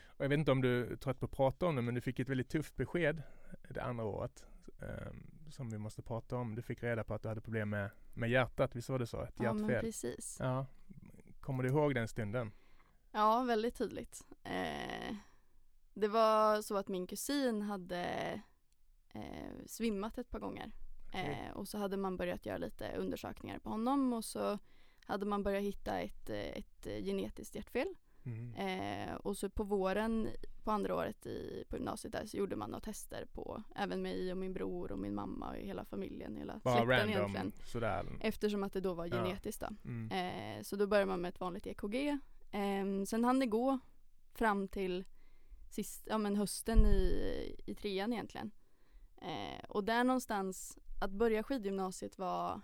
Och 0.05 0.25
jag 0.25 0.29
vet 0.29 0.39
inte 0.39 0.51
om 0.51 0.61
du 0.61 0.91
är 0.91 0.95
trött 0.95 1.19
på 1.19 1.25
att 1.25 1.31
prata 1.31 1.65
om 1.65 1.75
det, 1.75 1.81
men 1.81 1.95
du 1.95 2.01
fick 2.01 2.19
ett 2.19 2.29
väldigt 2.29 2.49
tufft 2.49 2.75
besked 2.75 3.23
det 3.69 3.83
andra 3.83 4.05
året 4.05 4.45
ehm, 4.81 5.27
som 5.51 5.69
vi 5.69 5.77
måste 5.77 6.01
prata 6.01 6.35
om. 6.37 6.55
Du 6.55 6.61
fick 6.61 6.83
reda 6.83 7.03
på 7.03 7.13
att 7.13 7.21
du 7.21 7.27
hade 7.29 7.41
problem 7.41 7.69
med, 7.69 7.89
med 8.13 8.29
hjärtat, 8.29 8.75
visst 8.75 8.89
var 8.89 8.99
det 8.99 9.07
så? 9.07 9.21
Ett 9.21 9.33
Ja 9.39 9.53
men 9.53 9.69
hjärtfel? 9.69 9.81
precis. 9.81 10.37
Ja. 10.39 10.65
Kommer 11.39 11.63
du 11.63 11.69
ihåg 11.69 11.95
den 11.95 12.07
stunden? 12.07 12.51
Ja, 13.11 13.43
väldigt 13.43 13.75
tydligt. 13.75 14.25
Eh, 14.43 15.15
det 15.93 16.07
var 16.07 16.61
så 16.61 16.77
att 16.77 16.87
min 16.87 17.07
kusin 17.07 17.61
hade 17.61 18.03
eh, 19.13 19.65
svimmat 19.65 20.17
ett 20.17 20.29
par 20.29 20.39
gånger. 20.39 20.71
Okej. 21.07 21.45
Eh, 21.49 21.57
och 21.57 21.67
så 21.67 21.77
hade 21.77 21.97
man 21.97 22.17
börjat 22.17 22.45
göra 22.45 22.57
lite 22.57 22.95
undersökningar 22.97 23.59
på 23.59 23.69
honom 23.69 24.13
och 24.13 24.25
så 24.25 24.59
hade 25.05 25.25
man 25.25 25.43
börjat 25.43 25.63
hitta 25.63 25.99
ett, 25.99 26.29
ett 26.29 26.83
genetiskt 26.83 27.55
hjärtfel. 27.55 27.95
Mm. 28.25 28.53
Eh, 29.09 29.15
och 29.15 29.37
så 29.37 29.49
på 29.49 29.63
våren 29.63 30.29
på 30.63 30.71
andra 30.71 30.95
året 30.95 31.25
i, 31.25 31.63
på 31.69 31.75
gymnasiet 31.75 32.11
där 32.13 32.25
så 32.25 32.37
gjorde 32.37 32.55
man 32.55 32.69
några 32.71 32.81
tester 32.81 33.25
på 33.33 33.63
även 33.75 34.01
mig 34.01 34.31
och 34.31 34.37
min 34.37 34.53
bror 34.53 34.91
och 34.91 34.99
min 34.99 35.15
mamma 35.15 35.49
och 35.49 35.55
hela 35.55 35.85
familjen, 35.85 36.35
hela 36.37 36.59
Bara 36.63 36.73
släkten 36.73 36.89
random 36.97 37.11
egentligen. 37.35 37.51
sådär? 37.65 38.05
Eftersom 38.21 38.63
att 38.63 38.73
det 38.73 38.81
då 38.81 38.93
var 38.93 39.05
Ja. 39.05 39.11
genetiskt 39.15 39.61
då. 39.61 39.67
Mm. 39.85 40.11
Eh, 40.57 40.61
så 40.63 40.75
då 40.75 40.87
börjar 40.87 41.05
man 41.05 41.21
med 41.21 41.29
ett 41.29 41.39
vanligt 41.39 41.67
EKG. 41.67 41.95
Eh, 42.51 43.03
sen 43.07 43.23
hann 43.23 43.39
det 43.39 43.45
gå 43.45 43.79
fram 44.33 44.67
till 44.67 45.03
sist, 45.69 46.07
ja, 46.09 46.17
men 46.17 46.35
hösten 46.35 46.85
i, 46.85 47.55
i 47.65 47.75
trean 47.75 48.13
egentligen. 48.13 48.51
Eh, 49.21 49.63
och 49.69 49.83
där 49.83 50.03
någonstans, 50.03 50.77
att 51.01 51.11
börja 51.11 51.43
skidgymnasiet 51.43 52.17
var 52.19 52.61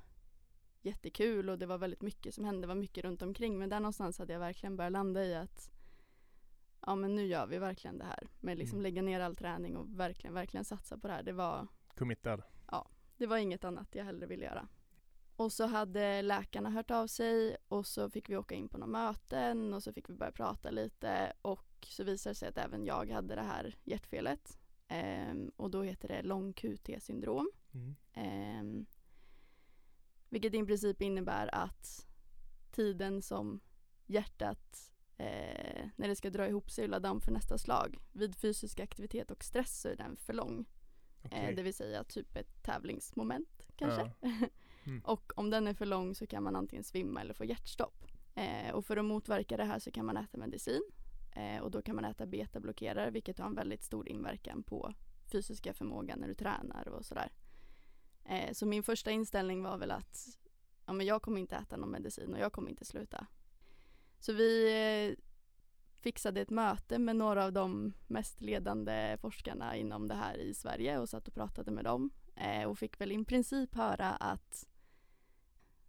jättekul 0.81 1.50
och 1.50 1.59
det 1.59 1.65
var 1.65 1.77
väldigt 1.77 2.01
mycket 2.01 2.33
som 2.33 2.45
hände, 2.45 2.62
det 2.62 2.67
var 2.67 2.75
mycket 2.75 3.03
runt 3.03 3.21
omkring. 3.21 3.59
Men 3.59 3.69
där 3.69 3.79
någonstans 3.79 4.19
hade 4.19 4.33
jag 4.33 4.39
verkligen 4.39 4.75
börjat 4.77 4.91
landa 4.91 5.25
i 5.25 5.36
att 5.36 5.71
ja 6.81 6.95
men 6.95 7.15
nu 7.15 7.25
gör 7.25 7.48
vi 7.48 7.57
verkligen 7.57 7.98
det 7.98 8.05
här. 8.05 8.27
Med 8.39 8.57
liksom 8.57 8.75
Mm. 8.79 8.83
lägga 8.83 9.01
ner 9.01 9.19
all 9.19 9.36
träning 9.36 9.77
och 9.77 10.00
verkligen, 10.00 10.33
verkligen 10.33 10.65
satsa 10.65 10.98
på 10.98 11.07
det 11.07 11.13
här. 11.13 11.24
Det 11.24 11.33
var, 11.33 11.67
Committad? 11.95 12.41
det 13.17 13.27
var 13.27 13.38
inget 13.38 13.63
annat 13.63 13.95
jag 13.95 14.05
hellre 14.05 14.25
ville 14.25 14.45
göra. 14.45 14.67
Och 15.36 15.51
så 15.51 15.65
hade 15.65 16.21
läkarna 16.21 16.69
hört 16.69 16.91
av 16.91 17.07
sig 17.07 17.57
och 17.67 17.88
så 17.88 18.09
fick 18.09 18.29
vi 18.29 18.38
åka 18.38 18.55
in 18.55 18.69
på 18.69 18.77
några 18.77 18.91
möten 18.91 19.74
och 19.74 19.83
så 19.83 19.93
fick 19.93 20.09
vi 20.09 20.13
börja 20.13 20.31
prata 20.31 20.71
lite 20.71 21.33
och 21.41 21.88
så 21.89 22.03
visade 22.03 22.31
det 22.31 22.36
sig 22.36 22.50
att 22.50 22.57
även 22.57 22.86
jag 22.86 23.09
hade 23.12 23.36
det 23.36 23.41
här 23.41 23.75
hjärtfelet. 23.83 24.59
Ehm, 24.88 25.51
och 25.55 25.71
då 25.71 25.83
heter 25.83 26.07
det 26.07 26.21
lång 26.21 26.53
QT-syndrom. 26.53 27.50
Mm. 27.74 27.95
Ehm, 28.13 28.86
vilket 30.29 30.53
i 30.53 30.65
princip 30.65 31.01
innebär 31.01 31.55
att 31.55 32.07
tiden 32.71 33.21
som 33.21 33.59
hjärtat 34.05 34.93
eh, 35.17 35.88
när 35.95 36.07
det 36.07 36.15
ska 36.15 36.29
dra 36.29 36.48
ihop 36.48 36.71
sig 36.71 36.83
och 36.83 36.89
ladda 36.89 37.12
om 37.12 37.21
för 37.21 37.31
nästa 37.31 37.57
slag 37.57 37.98
vid 38.12 38.36
fysisk 38.36 38.79
aktivitet 38.79 39.31
och 39.31 39.43
stress 39.43 39.81
så 39.81 39.89
är 39.89 39.95
den 39.95 40.17
för 40.17 40.33
lång. 40.33 40.65
Okej. 41.25 41.50
Eh, 41.50 41.55
det 41.55 41.63
vill 41.63 41.74
säga 41.74 42.03
typ 42.03 42.36
ett 42.36 42.63
tävlingsmoment 42.63 43.67
kanske. 43.75 44.12
Mm. 44.86 45.01
och 45.05 45.31
om 45.36 45.50
den 45.50 45.67
är 45.67 45.74
för 45.74 45.86
lång 45.86 46.15
så 46.15 46.27
kan 46.27 46.43
man 46.43 46.55
antingen 46.55 46.83
svimma 46.83 47.21
eller 47.21 47.33
få 47.33 47.45
hjärtstopp. 47.45 48.05
Eh, 48.36 48.74
och 48.74 48.86
för 48.86 48.98
att 48.98 49.05
motverka 49.05 49.57
det 49.57 49.63
här 49.63 49.79
så 49.79 49.91
kan 49.91 50.05
man 50.05 50.17
äta 50.17 50.38
medicin. 50.38 50.81
Eh, 51.31 51.62
och 51.62 51.71
då 51.71 51.81
kan 51.81 51.95
man 51.95 52.05
äta 52.05 52.25
betablockerare 52.25 53.12
vilket 53.12 53.39
har 53.39 53.45
en 53.45 53.55
väldigt 53.55 53.83
stor 53.83 54.09
inverkan 54.09 54.63
på 54.63 54.93
fysiska 55.31 55.74
förmågan 55.74 56.19
när 56.19 56.27
du 56.27 56.33
tränar 56.33 56.88
och 56.88 57.05
sådär. 57.05 57.31
Eh, 58.29 58.53
så 58.53 58.65
min 58.65 58.83
första 58.83 59.12
inställning 59.12 59.63
var 59.63 59.77
väl 59.77 59.91
att 59.91 60.27
ja, 60.86 60.93
men 60.93 61.05
jag 61.05 61.21
kommer 61.21 61.39
inte 61.39 61.55
äta 61.55 61.77
någon 61.77 61.91
medicin 61.91 62.33
och 62.33 62.39
jag 62.39 62.53
kommer 62.53 62.69
inte 62.69 62.86
sluta. 62.86 63.27
Så 64.19 64.33
vi 64.33 64.74
eh, 65.09 65.24
fixade 65.93 66.41
ett 66.41 66.50
möte 66.50 67.00
med 67.00 67.15
några 67.15 67.45
av 67.45 67.53
de 67.53 67.93
mest 68.07 68.41
ledande 68.41 69.17
forskarna 69.21 69.75
inom 69.75 70.07
det 70.07 70.15
här 70.15 70.38
i 70.38 70.53
Sverige 70.53 71.00
och 71.00 71.09
satt 71.09 71.27
och 71.27 71.33
pratade 71.33 71.71
med 71.71 71.83
dem 71.83 72.09
eh, 72.36 72.63
och 72.63 72.79
fick 72.79 73.01
väl 73.01 73.12
i 73.12 73.25
princip 73.25 73.75
höra 73.75 74.09
att 74.09 74.67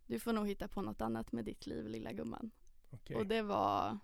du 0.06 0.18
får 0.18 0.32
nog 0.32 0.48
hitta 0.48 0.68
på 0.68 0.82
något 0.82 1.00
annat 1.00 1.32
med 1.32 1.44
ditt 1.44 1.66
liv 1.66 1.86
lilla 1.86 2.12
gumman. 2.12 2.50
Okej. 2.90 3.16
Och 3.16 3.26
det 3.26 3.42
var 3.42 3.98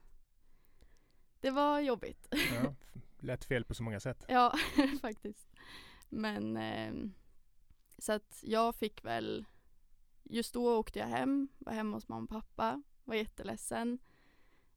det 1.41 1.51
var 1.51 1.81
jobbigt. 1.81 2.29
Ja. 2.31 2.75
Lätt 3.19 3.45
fel 3.45 3.65
på 3.65 3.75
så 3.75 3.83
många 3.83 4.01
sätt. 4.01 4.25
Ja, 4.29 4.55
faktiskt. 5.01 5.49
Men 6.09 6.57
ehm, 6.57 7.13
så 7.99 8.13
att 8.13 8.41
jag 8.43 8.75
fick 8.75 9.05
väl 9.05 9.45
Just 10.31 10.55
då 10.55 10.79
åkte 10.79 10.99
jag 10.99 11.07
hem, 11.07 11.49
var 11.59 11.73
hemma 11.73 11.97
hos 11.97 12.09
mamma 12.09 12.25
och 12.25 12.29
pappa, 12.29 12.83
var 13.05 13.15
jätteledsen. 13.15 13.99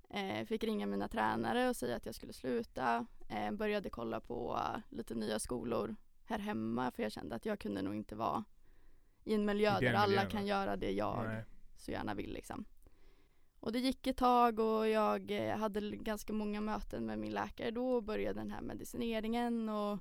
Eh, 0.09 0.45
fick 0.45 0.63
ringa 0.63 0.85
mina 0.85 1.07
tränare 1.07 1.69
och 1.69 1.75
säga 1.75 1.95
att 1.95 2.05
jag 2.05 2.15
skulle 2.15 2.33
sluta. 2.33 3.05
Eh, 3.29 3.51
började 3.51 3.89
kolla 3.89 4.19
på 4.19 4.59
lite 4.89 5.15
nya 5.15 5.39
skolor 5.39 5.95
här 6.23 6.39
hemma 6.39 6.91
för 6.91 7.03
jag 7.03 7.11
kände 7.11 7.35
att 7.35 7.45
jag 7.45 7.59
kunde 7.59 7.81
nog 7.81 7.95
inte 7.95 8.15
vara 8.15 8.43
i 9.23 9.33
en 9.33 9.45
miljö 9.45 9.79
där 9.79 9.93
alla 9.93 10.07
miljön, 10.07 10.29
kan 10.29 10.41
va? 10.41 10.47
göra 10.47 10.75
det 10.75 10.91
jag 10.91 11.25
Nej. 11.25 11.45
så 11.77 11.91
gärna 11.91 12.13
vill 12.13 12.33
liksom. 12.33 12.65
Och 13.59 13.71
det 13.71 13.79
gick 13.79 14.07
ett 14.07 14.17
tag 14.17 14.59
och 14.59 14.87
jag 14.87 15.31
eh, 15.31 15.57
hade 15.57 15.81
ganska 15.81 16.33
många 16.33 16.61
möten 16.61 17.05
med 17.05 17.19
min 17.19 17.31
läkare 17.31 17.71
då 17.71 17.91
och 17.91 18.03
började 18.03 18.39
den 18.39 18.51
här 18.51 18.61
medicineringen 18.61 19.69
och 19.69 19.99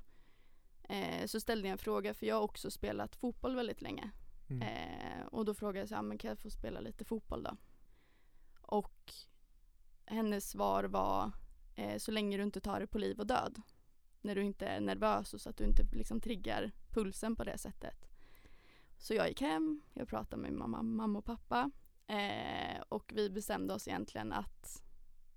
eh, 0.89 1.25
så 1.25 1.39
ställde 1.39 1.67
jag 1.67 1.71
en 1.71 1.77
fråga 1.77 2.13
för 2.13 2.25
jag 2.25 2.35
har 2.35 2.41
också 2.41 2.71
spelat 2.71 3.15
fotboll 3.15 3.55
väldigt 3.55 3.81
länge. 3.81 4.11
Mm. 4.49 4.61
Eh, 4.61 5.25
och 5.25 5.45
då 5.45 5.53
frågade 5.53 5.79
jag 5.79 5.89
så 5.89 5.95
här, 5.95 6.01
men 6.01 6.17
kan 6.17 6.29
jag 6.29 6.39
få 6.39 6.49
spela 6.49 6.79
lite 6.79 7.05
fotboll 7.05 7.43
då? 7.43 7.57
Och 8.61 9.13
hennes 10.05 10.49
svar 10.49 10.83
var 10.83 11.31
eh, 11.75 11.97
så 11.97 12.11
länge 12.11 12.37
du 12.37 12.43
inte 12.43 12.61
tar 12.61 12.79
det 12.79 12.87
på 12.87 12.97
liv 12.97 13.19
och 13.19 13.27
död. 13.27 13.61
När 14.21 14.35
du 14.35 14.43
inte 14.43 14.67
är 14.67 14.79
nervös 14.81 15.33
och 15.33 15.41
så 15.41 15.49
att 15.49 15.57
du 15.57 15.63
inte 15.63 15.83
liksom 15.91 16.21
triggar 16.21 16.71
pulsen 16.89 17.35
på 17.35 17.43
det 17.43 17.57
sättet. 17.57 18.09
Så 18.97 19.13
jag 19.13 19.27
gick 19.29 19.41
hem, 19.41 19.81
jag 19.93 20.07
pratade 20.07 20.41
med 20.41 20.53
mamma, 20.53 20.81
mamma 20.81 21.19
och 21.19 21.25
pappa 21.25 21.71
eh, 22.07 22.81
och 22.89 23.11
vi 23.15 23.29
bestämde 23.29 23.73
oss 23.73 23.87
egentligen 23.87 24.33
att 24.33 24.83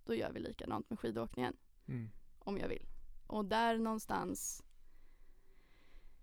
då 0.04 0.14
gör 0.14 0.32
vi 0.32 0.40
likadant 0.40 0.90
med 0.90 0.98
skidåkningen 0.98 1.56
Mm. 1.88 2.10
om 2.38 2.58
jag 2.58 2.68
vill. 2.68 2.86
och 3.26 3.44
där 3.44 3.78
någonstans 3.78 4.62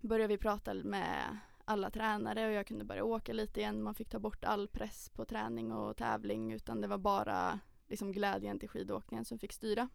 började 0.00 0.34
vi 0.34 0.38
prata 0.38 0.74
med 0.74 1.38
alla 1.64 1.90
tränare 1.90 2.46
och 2.46 2.52
jag 2.52 2.66
kunde 2.66 2.84
börja 2.84 3.04
åka 3.04 3.32
lite 3.32 3.60
igen. 3.60 3.82
Man 3.82 3.94
fick 3.94 4.08
ta 4.08 4.18
bort 4.18 4.44
all 4.44 4.68
press 4.68 5.08
på 5.08 5.24
träning 5.24 5.72
och 5.72 5.96
tävling 5.96 6.52
utan 6.52 6.80
det 6.80 6.88
var 6.88 6.98
bara 6.98 7.60
liksom 7.88 8.12
glädjen 8.12 8.58
till 8.58 8.68
skidåkningen 8.68 9.24
som 9.24 9.38
fick 9.38 9.52
styra. 9.52 9.88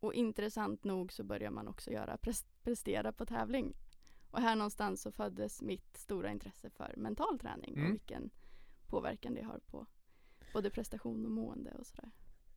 Och 0.00 0.14
intressant 0.14 0.84
nog 0.84 1.12
så 1.12 1.24
började 1.24 1.54
man 1.54 1.68
också 1.68 1.90
göra 1.90 2.18
prestera 2.62 3.12
på 3.12 3.26
tävling. 3.26 3.74
Och 4.30 4.40
här 4.40 4.56
någonstans 4.56 5.02
så 5.02 5.12
föddes 5.12 5.62
mitt 5.62 5.96
stora 5.96 6.30
intresse 6.30 6.70
för 6.70 6.94
mental 6.96 7.38
träning 7.38 7.74
mm. 7.74 7.86
och 7.86 7.92
vilken 7.92 8.30
påverkan 8.86 9.34
det 9.34 9.42
har 9.42 9.58
på 9.58 9.86
både 10.52 10.70
prestation 10.70 11.24
och 11.24 11.32
mående 11.32 11.72
och 11.72 11.86
sådär. 11.86 12.10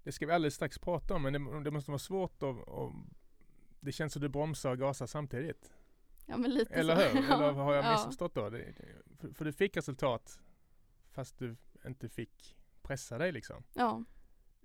Det 0.04 0.12
ska 0.12 0.26
vi 0.26 0.34
alldeles 0.34 0.56
strax 0.56 0.80
prata 0.80 1.16
om 1.16 1.22
men 1.22 1.34
det, 1.34 1.64
det 1.64 1.72
måste 1.72 1.92
vara 1.92 2.00
svårt 2.00 2.44
att, 2.44 2.70
att 2.70 2.94
det 3.80 3.92
känns 3.92 4.14
som 4.14 4.22
du 4.22 4.30
bromsar 4.30 4.72
och 4.72 4.80
gasar 4.80 5.06
samtidigt. 5.06 5.72
Ja 6.26 6.38
men 6.38 6.54
lite 6.54 6.74
Eller 6.74 6.96
hur? 6.96 7.18
Eller 7.18 7.52
har 7.52 7.74
jag 7.74 7.92
missförstått 7.92 8.36
då? 8.36 8.50
Det, 8.50 8.74
för, 9.20 9.30
för, 9.30 9.46
du 9.46 9.54
fick 9.54 9.78
resultat 9.78 10.40
fast 11.12 11.38
du 11.38 11.56
inte 11.86 12.10
fick 12.10 12.58
pressa 12.82 13.18
dig 13.18 13.32
liksom. 13.32 13.64
Ja. 13.74 14.04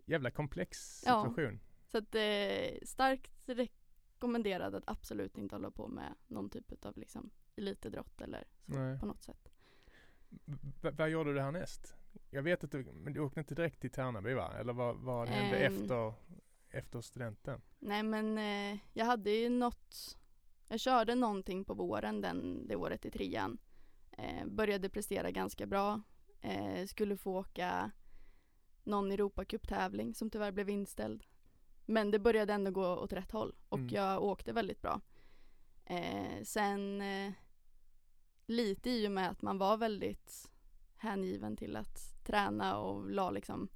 Jävla 0.07 0.31
komplex 0.31 1.01
situation. 1.01 1.61
Ja. 1.63 1.71
Så 1.87 1.99
att 1.99 2.15
eh, 2.15 2.87
starkt 2.87 3.49
rekommenderad 3.49 4.75
att 4.75 4.85
absolut 4.87 5.39
inte 5.39 5.55
hålla 5.55 5.71
på 5.71 5.89
med 5.89 6.15
någon 6.27 6.51
typ 6.51 6.85
av 6.85 6.99
liksom 6.99 7.31
elitidrott 7.57 8.21
eller 8.21 8.45
så 8.67 8.79
Nej. 8.79 8.99
på 8.99 9.07
något 9.07 9.23
sätt. 9.23 9.53
V 10.83 10.91
vad 10.91 11.11
gjorde 11.11 11.35
du 11.35 11.41
härnäst? 11.41 11.97
Jag 12.31 12.43
vet 12.43 12.65
att 12.65 12.71
du, 12.71 12.85
men 12.85 13.13
du 13.13 13.21
åkte 13.21 13.41
inte 13.41 13.55
direkt 13.55 13.81
till 13.81 13.91
Tärnaby 13.91 14.35
va? 14.35 14.53
Eller 14.59 14.73
vad, 14.73 14.97
vad 14.97 15.29
hände 15.29 15.67
um, 15.67 15.75
efter, 15.75 16.15
efter 16.71 17.01
studenten? 17.01 17.61
Nej 17.79 18.03
men 18.03 18.39
eh, 18.39 18.79
jag 18.93 19.07
hade 19.07 19.31
ju 19.31 19.49
något 19.49 20.19
jag 20.71 20.81
körde 20.81 21.15
någonting 21.15 21.65
på 21.65 21.75
våren 21.75 22.21
den, 22.21 22.67
det 22.69 22.77
året 22.77 23.07
i 23.07 23.11
trean. 23.11 23.59
Eh, 24.11 24.47
började 24.47 24.89
prestera 24.89 25.31
ganska 25.31 25.67
bra. 25.67 26.01
Eh, 26.41 26.87
skulle 26.87 27.17
få 27.17 27.39
åka 27.39 27.91
någon 28.85 29.13
Europacup-tävling 29.13 30.15
som 30.15 30.31
tyvärr 30.31 30.53
blev 30.53 30.71
inställd. 30.71 31.25
Men 31.87 32.11
det 32.11 32.19
började 32.19 32.53
ändå 32.53 32.71
gå 32.71 32.87
åt 32.87 33.13
rätt 33.13 33.31
håll 33.31 33.55
och 33.69 33.79
mm. 33.79 33.95
jag 33.95 34.23
åkte 34.23 34.53
väldigt 34.53 34.83
bra. 34.83 35.01
Eh, 35.85 36.43
sen 36.45 37.01
eh, 37.01 37.33
lite 38.47 38.91
i 38.91 39.07
och 39.09 39.13
med 39.13 39.31
att 39.31 39.43
man 39.43 39.59
var 39.59 39.77
väldigt 39.77 40.51
hängiven 40.97 41.57
till 41.57 41.77
att 41.77 42.25
träna 42.25 42.79
och 42.79 43.11
la 43.11 43.31
liksom 43.31 43.69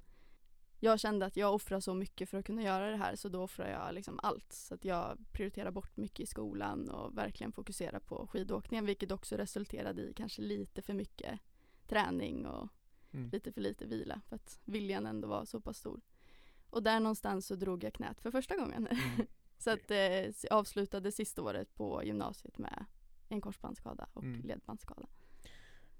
jag 0.79 0.99
kände 0.99 1.25
att 1.25 1.37
jag 1.37 1.53
offrar 1.53 1.79
så 1.79 1.93
mycket 1.93 2.29
för 2.29 2.37
att 2.37 2.45
kunna 2.45 2.61
göra 2.61 2.89
det 2.89 2.97
här 2.97 3.15
så 3.15 3.29
då 3.29 3.43
offrar 3.43 3.69
jag 3.69 3.93
liksom 3.93 4.19
allt. 4.23 4.53
Så 4.53 4.75
att 4.75 4.85
jag 4.85 5.17
prioriterar 5.31 5.71
bort 5.71 5.97
mycket 5.97 6.19
i 6.19 6.25
skolan 6.25 6.89
och 6.89 7.17
verkligen 7.17 7.51
fokuserar 7.51 7.99
på 7.99 8.27
skidåkningen 8.27 8.85
vilket 8.85 9.11
också 9.11 9.37
resulterade 9.37 10.01
i 10.01 10.13
kanske 10.13 10.41
lite 10.41 10.81
för 10.81 10.93
mycket 10.93 11.39
träning 11.87 12.45
och 12.45 12.69
mm. 13.11 13.29
lite 13.29 13.51
för 13.51 13.61
lite 13.61 13.85
vila 13.85 14.21
för 14.29 14.35
att 14.35 14.59
viljan 14.65 15.05
ändå 15.05 15.27
var 15.27 15.45
så 15.45 15.61
pass 15.61 15.77
stor. 15.77 16.01
Och 16.69 16.83
där 16.83 16.99
någonstans 16.99 17.47
så 17.47 17.55
drog 17.55 17.83
jag 17.83 17.93
knät 17.93 18.21
för 18.21 18.31
första 18.31 18.55
gången. 18.55 18.87
Mm. 18.87 19.27
så 19.57 19.69
att 19.69 19.91
eh, 19.91 20.57
avslutade 20.57 21.11
sista 21.11 21.41
året 21.41 21.75
på 21.75 22.03
gymnasiet 22.03 22.57
med 22.57 22.85
en 23.29 23.41
korsbandsskada 23.41 24.09
och 24.13 24.23
mm. 24.23 24.41
ledbandsskada. 24.41 25.07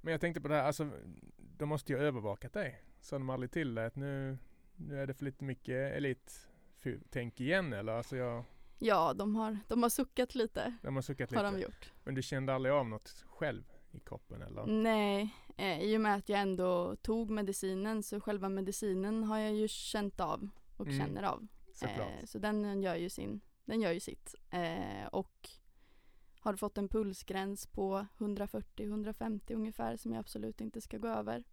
Men 0.01 0.12
jag 0.12 0.22
tänkte 0.22 0.41
på 0.41 0.48
det 0.48 0.55
här, 0.55 0.63
alltså 0.63 0.91
de 1.38 1.70
måste 1.70 1.91
ju 1.91 1.98
ha 1.98 2.05
övervakat 2.05 2.53
dig. 2.53 2.84
Sa 3.01 3.17
de 3.17 3.29
aldrig 3.29 3.51
till 3.51 3.75
dig 3.75 3.86
att 3.86 3.96
nu 3.96 4.38
nu 4.75 5.01
är 5.01 5.08
det 5.08 5.13
för 5.13 5.25
lite 5.25 5.44
mycket 5.44 5.94
elittänk 5.94 7.41
igen 7.41 7.74
eller? 7.74 7.94
Alltså 7.94 8.15
jag... 8.15 8.44
Ja, 8.79 9.13
de 9.13 9.36
har, 9.36 9.60
de 9.67 9.84
har 9.84 9.89
suckat 9.89 10.36
lite. 10.36 10.75
De 10.82 10.96
har 10.96 11.01
suckat 11.01 11.32
lite. 11.32 11.44
Har 11.44 11.51
de 11.51 11.60
gjort. 11.60 11.94
Men 12.03 12.15
du 12.15 12.22
kände 12.22 12.53
aldrig 12.53 12.74
av 12.74 12.88
något 12.88 13.24
själv 13.27 13.63
i 13.91 14.00
kroppen 14.00 14.41
eller? 14.41 14.65
Nej, 14.65 15.36
eh, 15.58 15.80
i 15.80 15.97
och 15.97 16.02
med 16.02 16.15
att 16.15 16.30
jag 16.30 16.39
ändå 16.39 16.95
tog 16.95 17.30
medicinen 17.30 18.04
så 18.04 18.21
själva 18.21 18.50
medicinen 18.50 19.23
har 19.23 19.38
jag 19.38 19.54
ju 19.54 19.67
känt 19.67 20.19
av 20.19 20.50
och 20.78 20.88
mm. 20.88 21.00
känner 21.00 21.23
av. 21.23 21.47
Eh, 21.82 22.26
så 22.26 22.39
den 22.39 22.84
gör 22.84 22.95
ju 22.95 23.10
sin, 23.10 23.41
den 23.65 23.82
gör 23.82 23.91
ju 23.91 24.00
sitt. 24.00 24.36
Eh, 24.50 25.08
och 25.12 25.50
har 26.39 26.56
fått 26.56 26.78
en 26.78 26.89
pulsgräns 26.89 27.67
på 27.67 28.06
140-150 28.17 29.54
ungefär 29.56 29.97
som 29.97 30.12
jag 30.12 30.19
absolut 30.19 30.62
inte 30.62 30.82
ska 30.82 30.97
gå 30.97 31.08
över. 31.08 31.43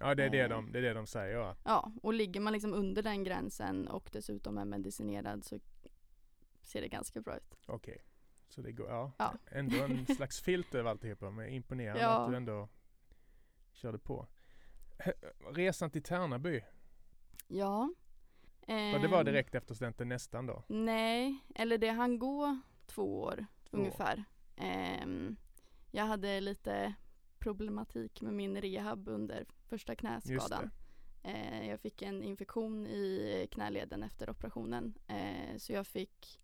Ja 0.00 0.14
det 0.14 0.24
är 0.24 0.30
det, 0.30 0.40
eh. 0.40 0.48
de, 0.48 0.72
det 0.72 0.78
är 0.78 0.82
det 0.82 0.94
de 0.94 1.06
säger 1.06 1.36
ja. 1.36 1.56
Ja 1.64 1.92
och 2.02 2.14
ligger 2.14 2.40
man 2.40 2.52
liksom 2.52 2.74
under 2.74 3.02
den 3.02 3.24
gränsen 3.24 3.88
och 3.88 4.08
dessutom 4.12 4.58
är 4.58 4.64
medicinerad 4.64 5.44
så 5.44 5.58
ser 6.62 6.80
det 6.80 6.88
ganska 6.88 7.20
bra 7.20 7.36
ut. 7.36 7.58
Okej. 7.66 7.92
Okay. 7.92 8.04
Så 8.48 8.60
det 8.60 8.72
går, 8.72 8.88
ja, 8.88 9.12
ja. 9.18 9.34
ändå 9.46 9.76
en 9.76 10.06
slags 10.16 10.40
filt 10.40 10.74
över 10.74 10.90
alltihopa 10.90 11.30
men 11.30 11.48
imponerande 11.48 12.02
ja. 12.02 12.08
att 12.08 12.30
du 12.30 12.36
ändå 12.36 12.68
körde 13.72 13.98
på. 13.98 14.26
Resan 15.54 15.90
till 15.90 16.02
Tärnaby? 16.02 16.60
Ja. 17.48 17.90
Eh, 18.60 19.00
det 19.00 19.08
var 19.08 19.20
ehm. 19.20 19.26
direkt 19.26 19.54
efter 19.54 19.74
studenten 19.74 20.08
nästan 20.08 20.46
då? 20.46 20.62
Nej, 20.68 21.38
eller 21.54 21.78
det 21.78 21.88
hann 21.90 22.18
gå 22.18 22.60
två 22.86 23.20
år 23.22 23.46
två. 23.70 23.76
ungefär. 23.76 24.24
Eh, 24.56 25.06
jag 25.90 26.04
hade 26.04 26.40
lite 26.40 26.94
problematik 27.38 28.22
med 28.22 28.34
min 28.34 28.60
rehab 28.60 29.08
under 29.08 29.46
första 29.68 29.94
knäskadan. 29.94 30.70
Eh, 31.22 31.68
jag 31.68 31.80
fick 31.80 32.02
en 32.02 32.22
infektion 32.22 32.86
i 32.86 33.48
knäleden 33.50 34.02
efter 34.02 34.30
operationen 34.30 34.94
eh, 35.06 35.56
så 35.56 35.72
jag 35.72 35.86
fick 35.86 36.40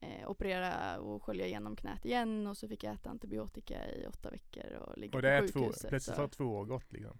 eh, 0.00 0.30
operera 0.30 1.00
och 1.00 1.22
skölja 1.22 1.46
igenom 1.46 1.76
knät 1.76 2.04
igen 2.04 2.46
och 2.46 2.56
så 2.56 2.68
fick 2.68 2.84
jag 2.84 2.94
äta 2.94 3.10
antibiotika 3.10 3.90
i 3.90 4.06
åtta 4.06 4.30
veckor 4.30 4.72
och 4.72 4.98
ligga 4.98 5.18
och 5.18 5.22
det 5.22 5.40
på 5.40 5.46
sjukhuset. 5.46 5.82
Två, 5.82 5.88
plötsligt 5.88 6.16
har 6.16 6.28
två 6.28 6.44
år 6.44 6.64
gått 6.64 6.92
liksom? 6.92 7.18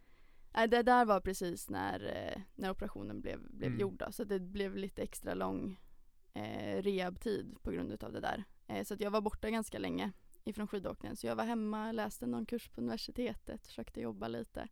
Nej 0.54 0.68
det 0.68 0.82
där 0.82 1.04
var 1.04 1.20
precis 1.20 1.70
när, 1.70 2.06
eh, 2.16 2.42
när 2.54 2.70
operationen 2.70 3.20
blev, 3.20 3.40
blev 3.50 3.68
mm. 3.68 3.80
gjord 3.80 3.98
då, 3.98 4.12
så 4.12 4.24
det 4.24 4.40
blev 4.40 4.76
lite 4.76 5.02
extra 5.02 5.34
lång 5.34 5.80
eh, 6.34 6.82
rehabtid 6.82 7.56
på 7.62 7.70
grund 7.70 7.92
utav 7.92 8.12
det 8.12 8.20
där. 8.20 8.44
Eh, 8.66 8.84
så 8.84 8.94
att 8.94 9.00
jag 9.00 9.10
var 9.10 9.20
borta 9.20 9.50
ganska 9.50 9.78
länge 9.78 10.12
ifrån 10.44 10.68
skidåkningen. 10.68 11.16
Så 11.16 11.26
jag 11.26 11.36
var 11.36 11.44
hemma, 11.44 11.92
läste 11.92 12.26
någon 12.26 12.46
kurs 12.46 12.68
på 12.68 12.80
universitetet, 12.80 13.66
försökte 13.66 14.00
jobba 14.00 14.28
lite. 14.28 14.68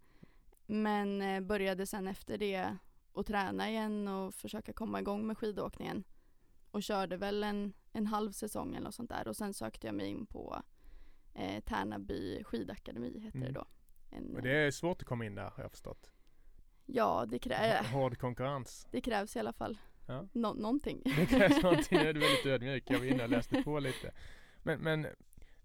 Men 0.67 1.23
eh, 1.23 1.41
började 1.41 1.87
sen 1.87 2.09
efter 2.09 2.39
det 2.39 2.77
att 3.15 3.27
träna 3.27 3.71
igen 3.71 4.09
och 4.09 4.35
försöka 4.35 4.73
komma 4.73 5.01
igång 5.01 5.27
med 5.27 5.39
skidåkningen. 5.39 6.05
Och 6.71 6.83
körde 6.83 7.17
väl 7.17 7.43
en, 7.43 7.73
en 7.93 8.07
halv 8.07 8.33
säsong 8.33 8.75
eller 8.75 8.85
något 8.85 8.95
sånt 8.95 9.11
där 9.11 9.29
och 9.29 9.37
sen 9.37 9.55
sökte 9.55 9.87
jag 9.87 9.95
mig 9.95 10.07
in 10.07 10.27
på 10.27 10.63
eh, 11.35 11.61
Tärnaby 11.61 12.45
skidakademi 12.45 13.21
heter 13.21 13.39
mm. 13.39 13.53
det 13.53 13.59
då. 13.61 13.67
En, 14.11 14.37
och 14.37 14.43
det 14.43 14.57
är 14.57 14.71
svårt 14.71 15.03
att 15.03 15.09
komma 15.09 15.25
in 15.25 15.35
där 15.35 15.51
har 15.51 15.63
jag 15.63 15.71
förstått. 15.71 16.11
Ja, 16.87 17.27
det 17.29 17.39
krävs. 17.39 17.87
Hård 17.87 18.19
konkurrens. 18.19 18.87
Det 18.91 19.01
krävs 19.01 19.37
i 19.37 19.39
alla 19.39 19.53
fall. 19.53 19.79
Ja. 20.07 20.29
Nå 20.33 20.55
någonting. 20.55 21.03
Det 21.17 21.27
krävs 21.27 21.63
någonting, 21.63 21.99
jag 21.99 22.07
är 22.07 22.13
väldigt 22.13 22.47
ödmjuk. 22.47 22.85
Jag 22.87 22.99
var 22.99 23.07
inne 23.07 23.23
och 23.23 23.29
läste 23.29 23.63
på 23.63 23.79
lite. 23.79 24.13
Men, 24.63 24.81
men 24.81 25.07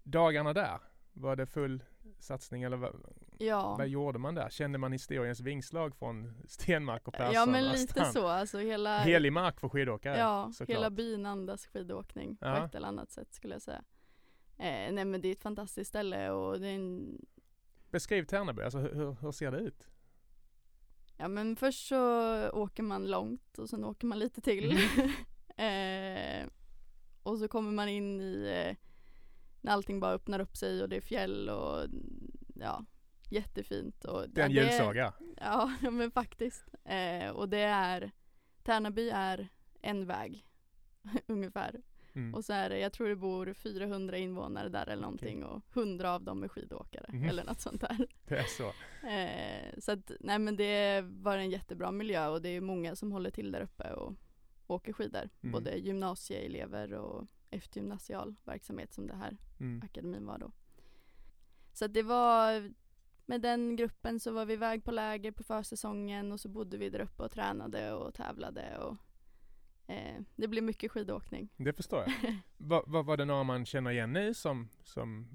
dagarna 0.02 0.52
där, 0.52 0.80
var 1.12 1.36
det 1.36 1.46
full 1.46 1.82
satsning 2.18 2.62
eller 2.62 2.76
vad, 2.76 2.94
ja. 3.38 3.76
vad 3.76 3.88
gjorde 3.88 4.18
man 4.18 4.34
där? 4.34 4.50
Kände 4.50 4.78
man 4.78 4.92
historiens 4.92 5.40
vingslag 5.40 5.96
från 5.96 6.34
Stenmark 6.48 7.08
och 7.08 7.14
Persson? 7.14 7.34
Ja 7.34 7.46
men 7.46 7.64
lite 7.64 8.04
så, 8.04 8.26
alltså 8.26 8.58
hela 8.58 8.98
Helig 8.98 9.32
mark 9.32 9.60
för 9.60 9.68
skidåkare 9.68 10.18
Ja, 10.18 10.50
såklart. 10.52 10.78
hela 10.78 10.90
byn 10.90 11.26
andas 11.26 11.66
skidåkning 11.66 12.38
ja. 12.40 12.56
på 12.56 12.64
ett 12.64 12.74
eller 12.74 12.88
annat 12.88 13.10
sätt 13.10 13.34
skulle 13.34 13.54
jag 13.54 13.62
säga 13.62 13.84
eh, 14.58 14.92
Nej 14.92 15.04
men 15.04 15.20
det 15.20 15.28
är 15.28 15.32
ett 15.32 15.42
fantastiskt 15.42 15.88
ställe 15.88 16.30
och 16.30 16.60
det 16.60 16.68
är 16.68 16.74
en 16.74 17.18
Beskriv 17.90 18.24
Tärnaby, 18.24 18.62
alltså 18.62 18.78
hur, 18.78 19.16
hur 19.20 19.32
ser 19.32 19.50
det 19.50 19.58
ut? 19.58 19.88
Ja 21.16 21.28
men 21.28 21.56
först 21.56 21.88
så 21.88 22.50
åker 22.50 22.82
man 22.82 23.10
långt 23.10 23.58
och 23.58 23.68
sen 23.68 23.84
åker 23.84 24.06
man 24.06 24.18
lite 24.18 24.40
till 24.40 24.78
mm. 25.56 26.42
eh, 26.44 26.48
Och 27.22 27.38
så 27.38 27.48
kommer 27.48 27.72
man 27.72 27.88
in 27.88 28.20
i 28.20 28.66
eh, 28.66 28.76
när 29.62 29.72
allting 29.72 30.00
bara 30.00 30.12
öppnar 30.12 30.40
upp 30.40 30.56
sig 30.56 30.82
och 30.82 30.88
det 30.88 30.96
är 30.96 31.00
fjäll 31.00 31.48
och 31.48 31.86
ja, 32.54 32.84
jättefint. 33.28 34.04
Och, 34.04 34.28
det 34.28 34.40
är 34.40 34.46
en 34.46 34.52
ja, 34.52 34.62
julsaga. 34.62 35.12
Ja, 35.36 35.72
men 35.90 36.10
faktiskt. 36.10 36.74
Eh, 36.84 37.30
och 37.30 37.48
det 37.48 37.62
är, 37.62 38.10
Tärnaby 38.62 39.10
är 39.10 39.48
en 39.80 40.06
väg 40.06 40.46
ungefär. 41.26 41.80
Mm. 42.14 42.34
Och 42.34 42.44
så 42.44 42.52
är 42.52 42.70
det, 42.70 42.78
jag 42.78 42.92
tror 42.92 43.08
det 43.08 43.16
bor 43.16 43.52
400 43.52 44.16
invånare 44.16 44.68
där 44.68 44.88
eller 44.88 45.02
någonting 45.02 45.44
okay. 45.44 45.56
och 45.56 45.76
100 45.76 46.14
av 46.14 46.22
dem 46.22 46.42
är 46.42 46.48
skidåkare 46.48 47.06
mm. 47.08 47.28
eller 47.28 47.44
något 47.44 47.60
sånt 47.60 47.80
där. 47.80 48.06
Det 48.28 48.36
är 48.38 48.44
så. 48.44 48.66
Eh, 49.06 49.80
så 49.80 49.92
att, 49.92 50.12
nej 50.20 50.38
men 50.38 50.56
det 50.56 51.00
var 51.00 51.36
en 51.36 51.50
jättebra 51.50 51.90
miljö 51.90 52.28
och 52.28 52.42
det 52.42 52.48
är 52.48 52.60
många 52.60 52.96
som 52.96 53.12
håller 53.12 53.30
till 53.30 53.52
där 53.52 53.60
uppe 53.60 53.92
och 53.92 54.14
åker 54.66 54.92
skidor. 54.92 55.30
Mm. 55.42 55.52
Både 55.52 55.76
gymnasieelever 55.76 56.92
och 56.92 57.26
eftergymnasial 57.52 58.34
verksamhet 58.44 58.92
som 58.92 59.06
det 59.06 59.14
här 59.14 59.36
mm. 59.60 59.82
akademin 59.84 60.26
var 60.26 60.38
då. 60.38 60.52
Så 61.72 61.86
det 61.86 62.02
var 62.02 62.72
med 63.26 63.40
den 63.40 63.76
gruppen 63.76 64.20
så 64.20 64.32
var 64.32 64.46
vi 64.46 64.52
iväg 64.52 64.84
på 64.84 64.90
läger 64.90 65.32
på 65.32 65.42
försäsongen 65.42 66.32
och 66.32 66.40
så 66.40 66.48
bodde 66.48 66.76
vi 66.76 66.90
där 66.90 67.00
uppe 67.00 67.22
och 67.22 67.30
tränade 67.30 67.92
och 67.92 68.14
tävlade 68.14 68.78
och 68.78 68.96
eh, 69.86 70.20
det 70.36 70.48
blir 70.48 70.62
mycket 70.62 70.90
skidåkning. 70.90 71.48
Det 71.56 71.72
förstår 71.72 72.00
jag. 72.00 72.36
var, 72.56 72.84
var, 72.86 73.02
var 73.02 73.16
det 73.16 73.24
några 73.24 73.42
man 73.42 73.66
känner 73.66 73.90
igen 73.90 74.12
nu 74.12 74.34
som, 74.34 74.68
som 74.84 75.28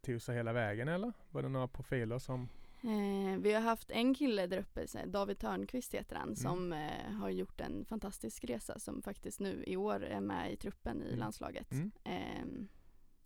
tog 0.00 0.22
sig 0.22 0.36
hela 0.36 0.52
vägen 0.52 0.88
eller? 0.88 1.12
Var 1.30 1.42
det 1.42 1.48
några 1.48 1.68
profiler 1.68 2.18
som 2.18 2.48
Eh, 2.84 3.38
vi 3.38 3.52
har 3.52 3.60
haft 3.60 3.90
en 3.90 4.14
kille 4.14 4.46
där 4.46 4.58
uppe, 4.58 4.86
David 5.06 5.38
Törnqvist 5.38 5.94
heter 5.94 6.16
han, 6.16 6.22
Mm. 6.28 6.36
som 6.36 6.72
eh, 6.72 7.10
har 7.12 7.30
gjort 7.30 7.60
en 7.60 7.84
fantastisk 7.84 8.44
resa 8.44 8.78
som 8.78 9.02
faktiskt 9.02 9.40
nu 9.40 9.64
i 9.66 9.76
år 9.76 10.04
är 10.04 10.20
med 10.20 10.52
i 10.52 10.56
truppen 10.56 11.02
i 11.02 11.06
Mm. 11.06 11.18
landslaget. 11.18 11.72
Mm. 11.72 11.90
Ehm, 12.04 12.68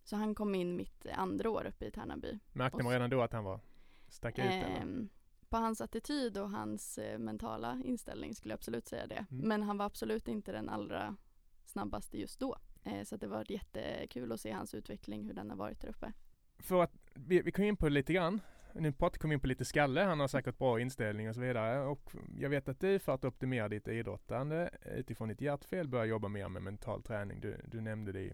så 0.05 0.17
han 0.17 0.35
kom 0.35 0.55
in 0.55 0.77
mitt 0.77 1.07
andra 1.07 1.51
år 1.51 1.67
uppe 1.67 1.87
i 1.87 1.91
Tärnaby. 1.91 2.39
märkte 2.53 2.83
man 2.83 2.93
redan 2.93 3.11
då 3.11 3.23
att 3.23 3.33
han 3.33 3.45
var 3.45 3.61
stack 4.09 4.39
ut 4.39 4.45
eller? 4.45 4.77
Ehm, 4.81 5.09
på 5.49 5.57
hans 5.57 5.81
attityd 5.81 6.39
och 6.39 6.51
hans 6.51 6.99
eh, 6.99 7.19
mentala 7.19 7.83
inställning 7.85 8.35
skulle 8.35 8.53
jag 8.53 8.59
absolut 8.59 8.89
säga 8.89 9.07
det. 9.07 9.27
Mm. 9.31 9.49
Men 9.49 9.63
han 9.63 9.79
var 9.79 9.87
absolut 9.87 10.29
inte 10.29 10.53
den 10.53 10.69
allra 10.69 11.17
snabbaste 11.65 12.19
just 12.21 12.41
då. 12.41 12.57
Eh, 12.85 13.03
så 13.05 13.17
det 13.17 13.27
var 13.27 13.53
jättekul 13.53 14.33
att 14.33 14.41
se 14.41 14.51
hans 14.53 14.75
utveckling, 14.75 15.25
hur 15.27 15.35
den 15.35 15.51
har 15.51 15.57
varit 15.57 15.81
där 15.81 15.89
uppe. 15.89 16.13
För 16.59 16.83
att 16.83 16.93
vi, 17.15 17.43
vi 17.43 17.53
kom 17.53 17.65
in 17.65 17.77
på 17.77 17.87
det 17.87 17.93
lite 17.95 18.13
grann. 18.13 18.41
Nu 18.79 18.93
Patrick 18.93 19.23
kom 19.23 19.33
in 19.33 19.41
på 19.41 19.47
lite 19.47 19.65
skalle, 19.65 20.01
han 20.01 20.21
har 20.21 20.29
säkert 20.29 20.59
bra 20.59 20.81
inställning 20.81 21.29
och 21.29 21.35
så 21.35 21.41
vidare. 21.41 21.81
Och 21.81 22.13
jag 22.39 22.51
vet 22.51 22.69
att 22.69 22.81
du 22.81 22.99
för 22.99 23.15
att 23.15 23.25
optimera 23.25 23.69
ditt 23.69 23.89
idrottande 23.89 24.71
utifrån 24.97 25.29
ditt 25.29 25.41
hjärtfel 25.41 25.89
börjar 25.89 26.05
jobba 26.05 26.29
mer 26.29 26.49
med 26.49 26.63
mental 26.63 27.03
träning. 27.03 27.41
Du, 27.41 27.61
du 27.67 27.81
nämnde 27.81 28.13
det 28.13 28.21
i, 28.21 28.33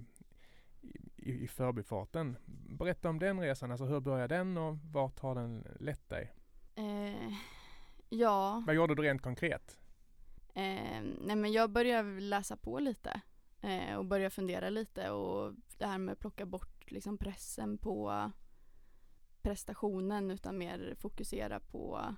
i, 1.17 1.45
i 1.45 1.49
förbifarten. 1.49 2.37
Berätta 2.79 3.09
om 3.09 3.19
den 3.19 3.41
resan, 3.41 3.71
alltså 3.71 3.85
hur 3.85 4.01
började 4.01 4.37
den 4.37 4.57
och 4.59 4.79
vart 4.93 5.19
har 5.19 5.35
den 5.35 5.67
lett 5.81 6.09
dig? 6.09 6.33
Eh, 6.75 7.33
ja, 8.09 8.63
Vad 8.67 8.75
gjorde 8.75 8.95
du 8.95 9.03
rent 9.03 9.23
konkret? 9.23 9.79
Eh, 10.55 11.03
nej 11.21 11.37
men 11.37 11.53
jag 11.53 11.71
började 11.71 12.21
läsa 12.21 12.57
på 12.57 12.79
lite 12.79 13.21
eh, 13.61 13.97
och 13.97 14.05
började 14.05 14.31
fundera 14.31 14.71
lite 14.71 15.11
och 15.11 15.55
det 15.79 15.87
här 15.87 15.99
med 15.99 16.13
att 16.13 16.19
plocka 16.19 16.47
bort 16.47 16.91
liksom 16.91 17.19
pressen 17.19 17.79
på 17.79 18.31
prestationen 19.43 20.31
utan 20.31 20.59
mer 20.59 20.95
fokusera 20.99 21.61
på 21.61 22.15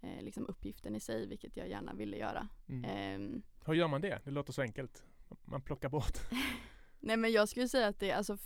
eh, 0.00 0.22
liksom 0.22 0.46
uppgiften 0.46 0.96
i 0.96 1.00
sig 1.00 1.26
vilket 1.26 1.56
jag 1.56 1.68
gärna 1.68 1.94
ville 1.94 2.16
göra. 2.16 2.48
Mm. 2.68 2.84
Eh, 2.84 3.42
Hur 3.66 3.74
gör 3.74 3.88
man 3.88 4.00
det? 4.00 4.20
Det 4.24 4.30
låter 4.30 4.52
så 4.52 4.62
enkelt. 4.62 5.04
Man 5.44 5.62
plockar 5.62 5.88
bort. 5.88 6.18
nej 7.00 7.16
men 7.16 7.32
jag 7.32 7.48
skulle 7.48 7.68
säga 7.68 7.88
att 7.88 8.00
det 8.00 8.12
alltså 8.12 8.38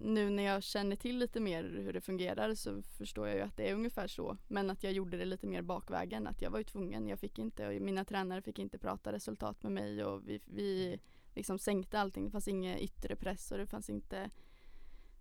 nu 0.00 0.30
när 0.30 0.42
jag 0.42 0.62
känner 0.62 0.96
till 0.96 1.18
lite 1.18 1.40
mer 1.40 1.64
hur 1.64 1.92
det 1.92 2.00
fungerar 2.00 2.54
så 2.54 2.82
förstår 2.82 3.28
jag 3.28 3.36
ju 3.36 3.42
att 3.42 3.56
det 3.56 3.70
är 3.70 3.74
ungefär 3.74 4.06
så. 4.06 4.36
Men 4.48 4.70
att 4.70 4.82
jag 4.82 4.92
gjorde 4.92 5.16
det 5.16 5.24
lite 5.24 5.46
mer 5.46 5.62
bakvägen. 5.62 6.26
Att 6.26 6.42
jag 6.42 6.50
var 6.50 6.58
ju 6.58 6.64
tvungen. 6.64 7.08
Jag 7.08 7.18
fick 7.18 7.38
inte, 7.38 7.80
mina 7.80 8.04
tränare 8.04 8.42
fick 8.42 8.58
inte 8.58 8.78
prata 8.78 9.12
resultat 9.12 9.62
med 9.62 9.72
mig 9.72 10.04
och 10.04 10.28
vi, 10.28 10.40
vi 10.44 11.00
liksom 11.34 11.58
sänkte 11.58 12.00
allting. 12.00 12.24
Det 12.24 12.30
fanns 12.30 12.48
ingen 12.48 12.78
yttre 12.78 13.16
press 13.16 13.52
och 13.52 13.58
det 13.58 13.66
fanns 13.66 13.90
inte 13.90 14.30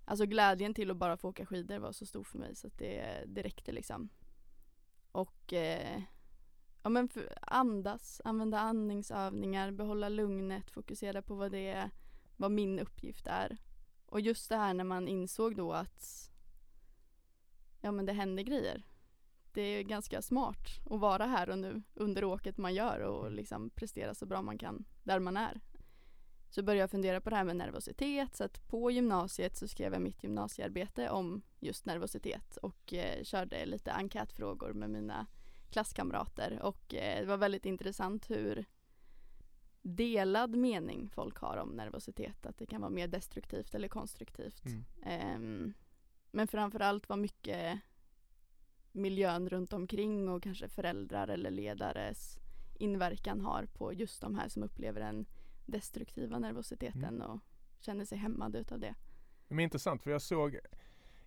Alltså 0.09 0.25
glädjen 0.25 0.73
till 0.73 0.91
att 0.91 0.97
bara 0.97 1.17
få 1.17 1.29
åka 1.29 1.45
skidor 1.45 1.77
var 1.77 1.91
så 1.91 2.05
stor 2.05 2.23
för 2.23 2.37
mig 2.37 2.55
så 2.55 2.67
att 2.67 2.77
det, 2.77 3.23
det 3.27 3.41
räckte 3.41 3.71
liksom. 3.71 4.09
Och 5.11 5.53
eh, 5.53 6.01
ja 6.83 6.89
men 6.89 7.09
för, 7.09 7.37
andas, 7.41 8.21
använda 8.23 8.59
andningsövningar, 8.59 9.71
behålla 9.71 10.09
lugnet, 10.09 10.71
fokusera 10.71 11.21
på 11.21 11.35
vad 11.35 11.51
det 11.51 11.67
är, 11.67 11.89
vad 12.37 12.51
min 12.51 12.79
uppgift 12.79 13.27
är. 13.27 13.57
Och 14.05 14.21
just 14.21 14.49
det 14.49 14.57
här 14.57 14.73
när 14.73 14.83
man 14.83 15.07
insåg 15.07 15.55
då 15.55 15.73
att 15.73 16.31
ja 17.81 17.91
men 17.91 18.05
det 18.05 18.13
händer 18.13 18.43
grejer. 18.43 18.83
Det 19.53 19.61
är 19.61 19.83
ganska 19.83 20.21
smart 20.21 20.67
att 20.85 20.99
vara 20.99 21.25
här 21.25 21.49
och 21.49 21.59
nu 21.59 21.81
under 21.93 22.23
åket 22.23 22.57
man 22.57 22.73
gör 22.73 22.99
och 22.99 23.31
liksom 23.31 23.69
prestera 23.69 24.15
så 24.15 24.25
bra 24.25 24.41
man 24.41 24.57
kan 24.57 24.85
där 25.03 25.19
man 25.19 25.37
är. 25.37 25.61
Så 26.49 26.63
började 26.63 26.79
jag 26.79 26.91
fundera 26.91 27.21
på 27.21 27.29
det 27.29 27.35
här 27.35 27.43
med 27.43 27.55
nervositet 27.55 28.35
så 28.35 28.43
att 28.43 28.67
på 28.67 28.91
gymnasiet 28.91 29.57
så 29.57 29.67
skrev 29.67 29.93
jag 29.93 30.01
mitt 30.01 30.23
gymnasiearbete 30.23 31.09
om 31.09 31.41
just 31.59 31.85
nervositet 31.85 32.57
och 32.57 32.93
eh, 32.93 33.23
körde 33.23 33.65
lite 33.65 33.91
enkätfrågor 33.91 34.73
med 34.73 34.89
mina 34.89 35.27
klasskamrater 35.69 36.59
och 36.61 36.93
eh, 36.93 37.19
det 37.19 37.25
var 37.25 37.37
väldigt 37.37 37.65
intressant 37.65 38.29
hur 38.29 38.65
delad 39.81 40.55
mening 40.55 41.09
folk 41.09 41.37
har 41.37 41.57
om 41.57 41.69
nervositet. 41.69 42.45
Att 42.45 42.57
det 42.57 42.65
kan 42.65 42.81
vara 42.81 42.91
mer 42.91 43.07
destruktivt 43.07 43.75
eller 43.75 43.87
konstruktivt. 43.87 44.65
Mm. 44.65 44.85
Ehm, 45.03 45.73
men 46.31 46.47
framförallt 46.47 47.09
vad 47.09 47.19
mycket 47.19 47.79
miljön 48.91 49.49
runt 49.49 49.73
omkring 49.73 50.29
och 50.29 50.43
kanske 50.43 50.67
föräldrar 50.67 51.27
eller 51.27 51.51
ledares 51.51 52.37
inverkan 52.79 53.41
har 53.41 53.65
på 53.65 53.93
just 53.93 54.21
de 54.21 54.35
här 54.35 54.49
som 54.49 54.63
upplever 54.63 55.01
den 55.01 55.25
destruktiva 55.71 56.39
nervositeten 56.39 57.03
Mm. 57.03 57.21
och 57.21 57.39
känner 57.79 58.05
sig 58.05 58.17
hämmade 58.17 58.59
utav 58.59 58.79
det. 58.79 58.95
Men 59.47 59.59
intressant 59.59 60.03
för 60.03 60.11
jag 60.11 60.21
såg, 60.21 60.57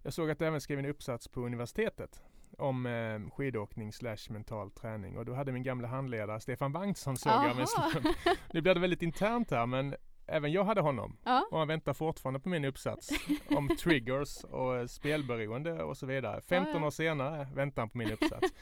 jag 0.03 0.13
såg 0.13 0.31
att 0.31 0.39
du 0.39 0.47
även 0.47 0.61
skrev 0.61 0.79
en 0.79 0.87
uppsats 0.87 1.29
på 1.29 1.41
universitetet 1.41 2.23
om 2.59 2.87
eh, 2.87 3.31
skidåkning 3.31 3.93
slash 3.93 4.31
mental 4.31 4.71
träning 4.71 5.19
och 5.19 5.25
då 5.25 5.35
hade 5.35 5.53
min 5.53 5.63
gamla 5.63 5.89
handledare 5.89 6.41
Stefan 6.41 6.73
Bengtsson 6.73 7.17
såg 7.17 7.33
jag 7.33 7.45
Aha. 7.47 7.67
stund. 7.67 8.07
Nu 8.53 8.61
blir 8.61 8.75
det 8.75 8.81
väldigt 8.81 9.03
internt 9.03 9.51
här 9.51 9.67
men 9.67 9.95
även 10.33 10.53
jag 10.53 10.65
hade 10.65 10.81
honom 10.81 11.17
Ja, 11.25 11.47
och 11.51 11.59
han 11.59 11.69
väntar 11.69 11.93
fortfarande 11.93 12.41
på 12.41 12.49
min 12.49 12.65
uppsats 12.65 13.11
om 13.57 13.77
triggers 13.79 14.45
och 14.45 14.77
eh, 14.77 14.87
spelberoende 14.87 15.83
och 15.83 15.97
så 15.97 16.07
vidare. 16.07 16.41
15 16.49 16.73
Ja, 16.75 16.81
ja. 16.81 16.87
år 16.87 16.91
senare 16.91 17.49
väntar 17.55 17.83
han 17.83 17.91
på 17.91 17.99
min 17.99 18.13
uppsats. 18.13 18.53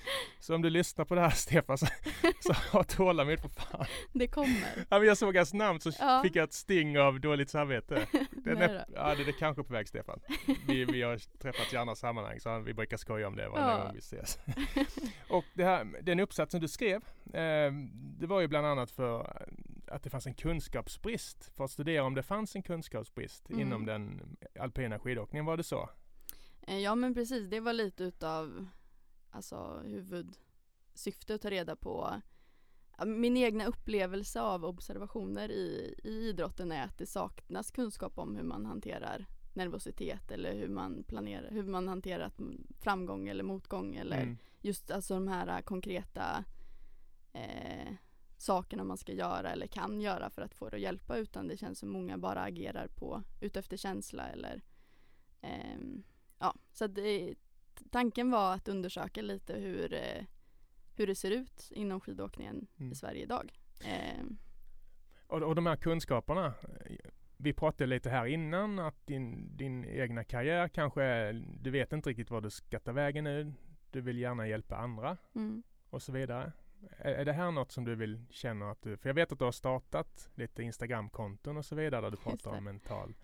Så 0.41 0.55
om 0.55 0.63
du 0.63 0.71
lyssnar 0.71 1.05
på 1.05 1.15
det 1.15 1.21
här 1.21 1.31
Stefan 1.35 1.79
så, 1.79 1.87
så 2.41 2.53
ha 2.53 2.85
tålamod 2.85 3.41
för 3.41 3.49
fan. 3.49 3.87
det 4.13 4.27
kommer. 4.27 4.75
Ja, 4.89 4.99
men 4.99 5.05
jag 5.09 5.19
såg 5.19 5.37
hans 5.37 5.55
namn 5.55 5.81
så 5.81 5.93
fick 6.23 6.37
jag 6.37 6.45
ett 6.45 6.53
sting 6.53 6.99
av 6.99 7.21
dåligt 7.21 7.51
samvete. 7.51 8.07
Nej 8.31 8.55
är, 8.65 8.85
ja, 8.95 9.15
det 9.15 9.23
är 9.29 9.33
kanske 9.39 9.63
på 9.63 9.73
väg 9.73 9.89
Stefan. 9.89 10.21
Vi, 10.67 10.85
vi 10.85 11.03
har 11.03 11.39
träffats 11.39 11.73
i 11.73 11.77
andra 11.77 11.95
sammanhang 11.95 12.41
så 12.41 12.59
vi 12.59 12.75
brukar 12.75 12.97
skoja 12.97 13.29
om 13.29 13.37
det 13.37 13.49
varje 13.49 13.65
Ja. 13.67 13.85
gång 13.85 13.93
vi 13.93 13.99
ses. 13.99 14.39
och 15.29 15.45
det 15.55 15.65
här, 15.65 15.87
den 16.03 16.21
uppsatsen 16.21 16.61
du 16.61 16.69
skrev, 16.69 16.97
eh, 17.33 17.73
det 18.21 18.27
var 18.27 18.41
ju 18.41 18.47
bland 18.49 18.67
annat 18.67 18.91
för 18.91 19.47
att 19.91 20.03
det 20.03 20.11
fanns 20.11 20.27
en 20.27 20.35
kunskapsbrist. 20.35 21.53
För 21.57 21.65
att 21.65 21.71
studera 21.71 22.05
om 22.05 22.15
det 22.15 22.23
fanns 22.23 22.57
en 22.57 22.63
kunskapsbrist 22.63 23.51
Mm. 23.51 23.61
inom 23.61 23.87
den 23.87 24.37
alpina 24.61 24.99
skidåkningen, 24.99 25.45
var 25.47 25.57
det 25.57 25.63
så? 25.65 25.91
Eh, 26.63 26.79
Ja 26.79 26.95
men 26.95 27.15
precis, 27.15 27.51
det 27.51 27.61
var 27.61 27.73
lite 27.73 28.05
utav 28.05 28.67
alltså, 29.31 29.83
huvudsyftet 29.85 31.31
att 31.35 31.43
ta 31.43 31.51
reda 31.51 31.77
på 31.77 32.21
min 33.07 33.37
egna 33.37 33.67
upplevelse 33.67 34.41
av 34.41 34.65
observationer 34.65 35.51
i, 35.51 35.95
i 36.05 36.11
idrotten 36.29 36.73
är 36.73 36.85
att 36.85 36.99
det 36.99 37.07
saknas 37.07 37.71
kunskap 37.71 38.19
om 38.19 38.37
hur 38.37 38.43
man 38.43 38.67
hanterar 38.67 39.27
nervositet 39.55 40.31
eller 40.31 40.55
hur 40.55 40.69
man 40.69 41.05
planerar, 41.05 41.51
hur 41.51 41.63
man 41.63 41.89
hanterar 41.89 42.31
framgång 42.81 43.29
eller 43.29 43.45
motgång 43.45 43.95
eller 43.97 44.23
Mm. 44.23 44.37
just 44.61 44.91
alltså 44.91 45.15
de 45.15 45.29
här 45.29 45.63
konkreta 45.63 46.45
eh, 47.33 47.93
sakerna 48.41 48.85
man 48.85 48.97
ska 48.99 49.13
göra 49.13 49.51
eller 49.51 49.67
kan 49.67 50.01
göra 50.01 50.31
för 50.31 50.43
att 50.43 50.55
få 50.55 50.69
det 50.69 50.77
att 50.77 50.83
hjälpa 50.83 51.17
utan 51.17 51.49
det 51.49 51.57
känns 51.57 51.79
som 51.79 51.89
många 51.89 52.19
bara 52.19 52.43
agerar 52.43 52.89
på 52.89 53.23
utefter 53.41 53.77
känsla 53.77 54.29
eller 54.29 54.63
ehm, 55.41 56.03
ja, 56.39 56.55
så 56.73 56.87
det, 56.87 57.35
tanken 57.91 58.31
var 58.31 58.55
att 58.55 58.69
undersöka 58.69 59.23
lite 59.23 59.55
hur, 59.55 59.93
eh, 59.95 60.25
hur 60.97 61.07
det 61.07 61.15
ser 61.15 61.31
ut 61.31 61.69
inom 61.75 62.01
skidåkningen 62.01 62.67
Mm. 62.79 62.93
i 62.93 62.95
Sverige 62.95 63.23
idag. 63.23 63.53
Ehm, 63.85 64.39
Och, 65.27 65.43
och 65.43 65.55
de 65.55 65.67
här 65.67 65.77
kunskaperna. 65.77 66.47
eh, 66.47 66.97
Vi 67.37 67.53
pratade 67.53 67.87
lite 67.87 68.11
här 68.11 68.27
innan 68.27 68.79
att 68.79 69.07
din, 69.07 69.57
din 69.57 69.85
egna 69.85 70.25
karriär 70.25 70.69
kanske 70.69 71.03
är, 71.03 71.45
du 71.61 71.71
vet 71.71 71.93
inte 71.93 72.11
riktigt 72.11 72.31
vad 72.31 72.43
du 72.43 72.51
ska 72.51 72.79
ta 72.81 72.93
vägen 72.93 73.25
nu. 73.25 73.53
Du 73.91 74.01
vill 74.01 74.19
gärna 74.19 74.49
hjälpa 74.49 74.77
andra 74.77 75.17
mm. 75.35 75.63
och 75.91 76.03
så 76.03 76.13
vidare. 76.13 76.53
Är, 76.99 77.25
det 77.25 77.33
här 77.33 77.51
något 77.51 77.73
som 77.73 77.85
du 77.85 77.95
vill 77.95 78.27
känna 78.31 78.71
att 78.71 78.83
du, 78.83 78.97
för 78.97 79.09
jag 79.09 79.15
vet 79.15 79.33
att 79.33 79.39
du 79.39 79.45
har 79.45 79.53
startat 79.53 80.31
lite 80.35 80.63
Instagramkonton 80.63 81.57
och 81.57 81.65
så 81.65 81.75
vidare 81.75 82.01
där 82.01 82.11
du 82.11 82.17
pratar 82.17 82.51
om 82.51 82.65
mental 82.65 83.15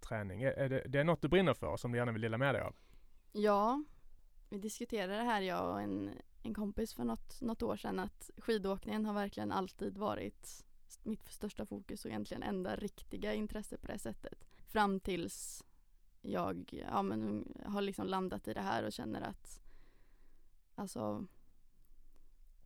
träning. 0.00 0.42
Är, 0.42 0.52
är 0.52 0.68
det, 0.68 0.82
det 0.88 0.98
är 0.98 1.04
något 1.04 1.22
du 1.22 1.28
brinner 1.28 1.54
för 1.54 1.76
som 1.76 1.92
du 1.92 1.98
gärna 1.98 2.12
vill 2.12 2.22
dela 2.22 2.38
med 2.38 2.54
dig 2.54 2.62
av? 2.62 2.74
Ja, 3.32 3.84
vi 4.48 4.58
diskuterade 4.58 5.16
det 5.16 5.22
här 5.22 5.40
jag 5.40 5.70
och 5.70 5.80
en, 5.80 6.10
en 6.42 6.54
kompis 6.54 6.94
för 6.94 7.04
något, 7.04 7.40
något 7.40 7.62
år 7.62 7.76
sedan 7.76 7.98
att 7.98 8.30
skidåkningen 8.36 9.06
har 9.06 9.14
verkligen 9.14 9.52
alltid 9.52 9.98
varit 9.98 10.64
mitt 11.02 11.28
största 11.28 11.66
fokus 11.66 12.04
och 12.04 12.10
egentligen 12.10 12.42
enda 12.42 12.76
riktiga 12.76 13.34
intresse 13.34 13.78
på 13.78 13.86
det 13.86 13.98
sättet. 13.98 14.44
Fram 14.66 15.00
tills 15.00 15.64
jag 16.20 16.84
ja, 16.90 17.02
men, 17.02 17.52
har 17.66 17.82
liksom 17.82 18.06
landat 18.06 18.48
i 18.48 18.54
det 18.54 18.60
här 18.60 18.82
och 18.84 18.92
känner 18.92 19.20
att 19.20 19.60
alltså 20.74 21.26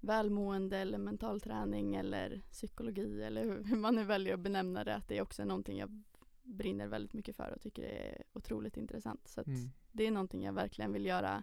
välmående 0.00 0.78
eller 0.78 0.98
mental 0.98 1.40
träning 1.40 1.94
eller 1.94 2.42
psykologi 2.50 3.22
eller 3.22 3.44
hur, 3.44 3.76
man 3.76 3.94
nu 3.94 4.04
väljer 4.04 4.34
att 4.34 4.40
benämna 4.40 4.84
det 4.84 4.94
att 4.94 5.08
det 5.08 5.18
är 5.18 5.22
också 5.22 5.44
någonting 5.44 5.78
jag 5.78 6.02
brinner 6.42 6.86
väldigt 6.86 7.12
mycket 7.12 7.36
för 7.36 7.52
och 7.54 7.60
tycker 7.60 7.82
det 7.82 7.88
är 8.08 8.22
otroligt 8.32 8.76
intressant. 8.76 9.28
Så 9.28 9.40
Mm. 9.46 9.70
det 9.92 10.06
är 10.06 10.10
någonting 10.10 10.42
jag 10.44 10.52
verkligen 10.52 10.92
vill 10.92 11.06
göra 11.06 11.42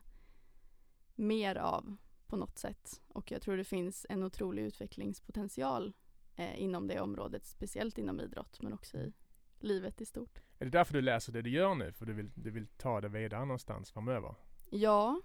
mer 1.15 1.55
av 1.55 1.95
på 2.27 2.37
något 2.37 2.57
sätt. 2.57 3.01
Och 3.07 3.31
jag 3.31 3.41
tror 3.41 3.57
det 3.57 3.63
finns 3.63 4.05
en 4.09 4.23
otrolig 4.23 4.63
utvecklingspotential 4.63 5.93
eh, 6.35 6.61
inom 6.61 6.87
det 6.87 6.99
området, 7.01 7.45
speciellt 7.45 7.97
inom 7.97 8.19
idrott 8.19 8.61
men 8.61 8.73
också 8.73 8.97
i 8.97 9.13
livet 9.59 10.01
i 10.01 10.05
stort. 10.05 10.41
Är 10.59 10.65
det 10.65 10.71
därför 10.71 10.93
du 10.93 11.01
läser 11.01 11.33
det 11.33 11.41
du 11.41 11.49
gör 11.49 11.75
nu? 11.75 11.91
För 11.91 12.05
du 12.05 12.13
vill, 12.13 12.31
du 12.35 12.51
vill 12.51 12.67
ta 12.67 13.01
det 13.01 13.09
vidare 13.09 13.45
någonstans 13.45 13.91
framöver? 13.91 14.35
Ja, 14.69 15.21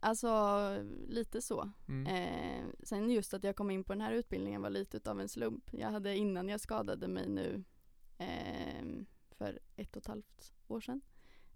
alltså 0.00 0.68
lite 1.08 1.42
så. 1.42 1.70
Mm. 1.88 2.06
Eh, 2.06 2.64
sen 2.82 3.10
just 3.10 3.34
att 3.34 3.44
jag 3.44 3.56
kom 3.56 3.70
in 3.70 3.84
på 3.84 3.92
den 3.92 4.00
här 4.00 4.12
utbildningen 4.12 4.62
var 4.62 4.70
lite 4.70 4.96
utav 4.96 5.20
en 5.20 5.28
slump. 5.28 5.64
Jag 5.72 5.90
hade 5.90 6.16
innan 6.16 6.48
jag 6.48 6.60
skadade 6.60 7.08
mig 7.08 7.28
nu 7.28 7.64
eh, 8.18 8.84
för 9.30 9.58
ett 9.76 9.96
och 9.96 10.02
ett 10.02 10.06
halvt 10.06 10.52
år 10.68 10.80
sedan 10.80 11.00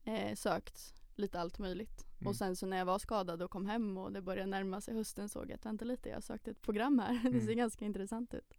eh, 0.05 0.35
sökt 0.35 0.95
lite 1.15 1.41
allt 1.41 1.59
möjligt. 1.59 2.07
Mm. 2.19 2.27
Och 2.29 2.37
sen 2.37 2.57
så 2.57 2.67
när 2.67 2.77
jag 2.77 2.85
var 2.85 2.99
skadad 2.99 3.43
och 3.43 3.51
kom 3.51 3.67
hem 3.67 3.99
och 3.99 4.13
det 4.13 4.23
började 4.23 4.51
närma 4.51 4.81
sig 4.81 4.95
hösten 4.95 5.29
såg 5.29 5.51
jag 5.51 5.55
att 5.55 5.67
vänta 5.67 5.85
lite, 5.85 6.09
jag 6.09 6.17
har 6.17 6.21
sökt 6.21 6.49
ett 6.49 6.63
program 6.63 6.99
här. 6.99 7.15
det 7.25 7.41
ser 7.41 7.47
Mm. 7.47 7.57
ganska 7.57 7.85
intressant 7.85 8.35
ut. 8.35 8.59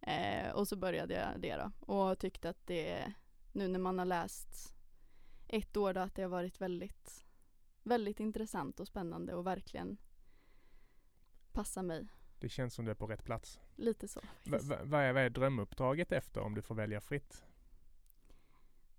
Eh, 0.00 0.50
och 0.54 0.68
så 0.68 0.76
började 0.76 1.14
jag 1.14 1.40
det 1.40 1.56
då 1.56 1.94
och 1.94 2.18
tyckte 2.18 2.48
att 2.50 2.66
det 2.66 3.12
nu 3.52 3.68
när 3.68 3.78
man 3.78 3.98
har 3.98 4.06
läst 4.06 4.74
ett 5.48 5.76
år 5.76 5.92
då 5.92 6.00
att 6.00 6.14
det 6.14 6.22
har 6.22 6.28
varit 6.28 6.60
väldigt 6.60 7.25
väldigt 7.86 8.20
intressant 8.20 8.80
och 8.80 8.86
spännande 8.86 9.34
och 9.34 9.46
verkligen 9.46 9.96
passar 11.52 11.82
mig. 11.82 12.06
Det 12.38 12.48
känns 12.48 12.74
som 12.74 12.84
du 12.84 12.90
är 12.90 12.94
på 12.94 13.06
rätt 13.06 13.24
plats. 13.24 13.60
Lite 13.76 14.08
så. 14.08 14.20
Va, 14.44 14.58
va, 14.62 14.76
vad, 14.84 15.00
är, 15.00 15.12
vad 15.12 15.22
är 15.22 15.30
drömuppdraget 15.30 16.12
efter 16.12 16.40
om 16.40 16.54
du 16.54 16.62
får 16.62 16.74
välja 16.74 17.00
fritt? 17.00 17.44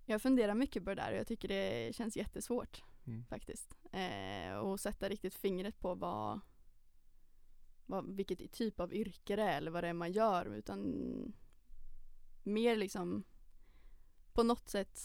Jag 0.04 0.22
funderar 0.22 0.54
mycket 0.54 0.84
på 0.84 0.90
det 0.90 0.96
där 0.96 1.12
och 1.12 1.18
jag 1.18 1.26
tycker 1.26 1.48
det 1.48 1.94
känns 1.94 2.16
jättesvårt 2.16 2.82
Mm. 3.08 3.24
faktiskt. 3.24 3.74
Eh, 3.92 4.54
och 4.58 4.80
sätta 4.80 5.08
riktigt 5.08 5.34
fingret 5.34 5.78
på 5.80 5.94
vad, 5.94 6.40
vad, 7.86 8.16
vilket 8.16 8.52
typ 8.52 8.80
av 8.80 8.94
yrke 8.94 9.36
det 9.36 9.42
är 9.42 9.56
eller 9.56 9.70
vad 9.70 9.84
det 9.84 9.88
är 9.88 9.92
man 9.92 10.12
gör 10.12 10.46
utan 10.46 11.32
mer 12.42 12.76
liksom 12.76 13.24
på 14.32 14.42
något 14.42 14.68
sätt 14.68 15.00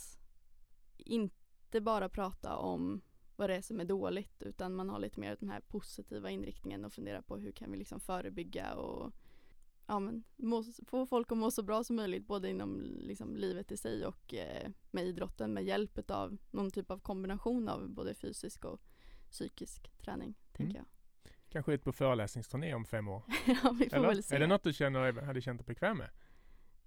inte 0.98 1.82
bara 1.82 2.10
prata 2.10 2.56
om 2.56 3.02
vad 3.36 3.50
det 3.50 3.56
är 3.56 3.62
som 3.62 3.80
är 3.80 3.86
dåligt 3.86 4.44
utan 4.44 4.76
man 4.76 4.90
har 4.90 5.00
lite 5.00 5.20
mer 5.20 5.38
den 5.40 5.50
här 5.50 5.62
positiva 5.62 6.30
inriktningen 6.30 6.86
och 6.86 6.94
fundera 6.94 7.22
på 7.22 7.38
hur 7.38 7.52
kan 7.52 7.72
vi 7.72 7.78
liksom 7.78 8.00
förebygga 8.00 8.74
och 8.74 9.14
ja, 9.88 10.00
men, 10.00 10.24
må, 10.36 10.64
få 10.88 11.06
folk 11.06 11.32
att 11.32 11.38
må 11.38 11.52
så 11.52 11.64
bra 11.64 11.84
som 11.84 11.96
möjligt 11.96 12.28
både 12.28 12.50
inom 12.50 12.82
liksom, 13.00 13.36
livet 13.36 13.72
i 13.72 13.78
sig 13.78 14.06
och 14.06 14.34
eh, 14.34 14.70
med 14.92 15.06
idrotten 15.06 15.54
med 15.54 15.64
hjälp 15.64 16.12
av 16.12 16.38
någon 16.52 16.72
typ 16.72 16.92
av 16.92 17.00
kombination 17.00 17.70
av 17.70 17.90
både 17.90 18.14
fysisk 18.14 18.66
och 18.66 18.82
psykisk 19.30 19.92
träning, 19.98 20.34
tänker 20.52 20.76
Mm. 20.76 20.90
Kanske 21.50 21.74
ut 21.74 21.84
på 21.84 21.92
föreläsningsturné 21.92 22.74
om 22.74 22.86
fem 22.86 23.08
år? 23.08 23.24
jag. 23.46 23.58
ja, 23.64 23.76
vi 23.80 23.90
får 23.90 23.98
Eller? 23.98 24.08
väl 24.08 24.24
se. 24.24 24.36
Är 24.36 24.40
det 24.40 24.48
något 24.48 24.64
du 24.64 24.74
känner, 24.74 25.22
hade 25.22 25.42
känt 25.42 25.60
dig 25.60 25.66
bekväm 25.66 25.98
med? 25.98 26.10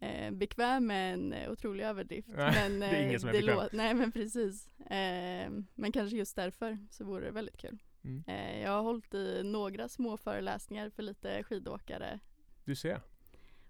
Eh, 0.00 0.30
bekväm 0.30 0.90
är 0.90 1.12
en 1.12 1.32
eh, 1.32 1.50
otrolig 1.50 1.84
överdrift. 1.84 2.28
Men, 2.28 2.80
det 2.80 2.86
är 2.86 3.00
ingen 3.02 3.14
eh, 3.14 3.18
som 3.18 3.28
är 3.28 3.32
bekväm. 3.32 3.68
Nej 3.72 3.94
men 3.94 4.12
precis. 4.12 4.68
Eh, 4.80 5.50
men 5.74 5.92
kanske 5.92 6.16
just 6.16 6.36
därför 6.36 6.78
så 6.90 7.04
vore 7.04 7.24
det 7.26 7.30
väldigt 7.32 7.56
kul. 7.56 7.78
Mm. 8.04 8.24
Eh, 8.26 8.60
jag 8.62 8.70
har 8.70 8.82
hållit 8.82 9.14
i 9.14 9.42
några 9.44 9.88
små 9.88 10.16
föreläsningar 10.16 10.90
för 10.90 11.02
lite 11.02 11.42
skidåkare. 11.42 12.20
Du 12.64 12.74
ser. 12.74 13.00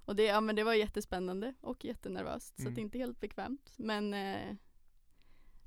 Och 0.04 0.16
det, 0.16 0.22
ja, 0.24 0.40
men 0.40 0.56
det 0.56 0.64
var 0.64 0.74
jättespännande 0.74 1.54
och 1.60 1.84
jättenervöst 1.84 2.56
så 2.56 2.62
Mm. 2.62 2.70
att 2.70 2.74
det 2.74 2.80
är 2.80 2.82
inte 2.82 2.98
helt 2.98 3.20
bekvämt. 3.20 3.74
Men 3.78 4.14
eh, 4.14 4.54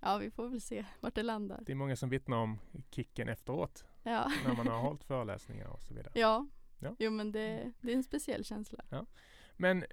ja 0.02 0.17
vi 0.17 0.32
får 0.32 0.50
väl 0.50 0.62
se 0.62 0.86
vart 1.00 1.15
det 1.15 1.24
landar. 1.24 1.63
Det 1.65 1.72
är 1.72 1.76
många 1.76 1.95
som 1.95 2.10
vittnar 2.10 2.38
om 2.38 2.60
kicken 2.91 3.30
efteråt 3.30 3.86
Ja, 4.04 4.32
när 4.45 4.56
man 4.56 4.67
har 4.67 4.78
hållit 4.80 5.04
föreläsningar 5.13 5.67
och 5.67 5.84
så 5.84 5.93
vidare. 5.93 6.12
ja. 6.15 6.48
Ja. 6.82 6.95
jo 7.00 7.12
men 7.12 7.32
det, 7.32 7.72
det 7.82 7.91
är 7.91 7.95
en 7.95 8.04
speciell 8.04 8.45
känsla. 8.45 8.84
Men 9.58 9.86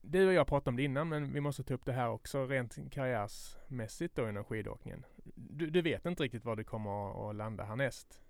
du 0.00 0.26
och 0.26 0.32
jag 0.32 0.46
pratade 0.46 0.70
om 0.70 0.76
det 0.76 0.82
innan 0.82 1.08
men 1.08 1.32
vi 1.32 1.40
måste 1.40 1.62
ta 1.62 1.74
upp 1.74 1.84
det 1.84 1.92
här 1.92 2.08
också 2.10 2.46
rent 2.46 2.92
karriärsmässigt 2.92 4.16
då 4.16 4.28
inom 4.28 4.44
skidåkningen. 4.44 5.04
Du, 5.34 5.70
du 5.70 5.82
vet 5.82 6.06
inte 6.06 6.22
riktigt 6.22 6.44
var 6.44 6.56
du 6.56 6.64
kommer 6.64 7.30
att- 7.30 7.36
landa 7.36 7.64
härnäst? 7.64 8.20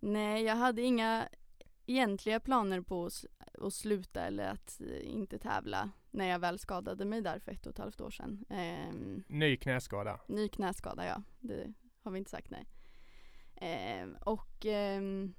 Nej, 0.00 0.44
jag 0.44 0.56
hade 0.56 0.82
inga 0.82 1.28
egentliga 1.86 2.40
planer 2.40 2.80
på 2.80 3.08
att 3.60 3.74
sluta 3.74 4.20
eller 4.26 4.48
att 4.48 4.80
eh, 4.80 5.10
inte 5.14 5.38
tävla 5.38 5.90
när 6.10 6.26
jag 6.28 6.38
väl 6.38 6.58
skadade 6.58 7.04
mig 7.04 7.20
där 7.20 7.38
för 7.38 7.52
ett 7.52 7.66
och 7.66 7.72
ett 7.72 7.78
halvt 7.78 8.00
år 8.00 8.10
sedan. 8.10 8.44
Ehm, 8.50 9.22
Ny 9.28 9.56
knäskada. 9.56 10.20
ny 10.28 10.48
knäskada, 10.48 11.06
ja. 11.06 11.22
Det 11.40 11.72
har 12.02 12.10
vi 12.12 12.18
inte 12.18 12.30
sagt 12.30 12.50
nej. 12.50 12.66
Ehm, 13.56 14.16
och 14.24 14.66
ehm, 14.66 15.34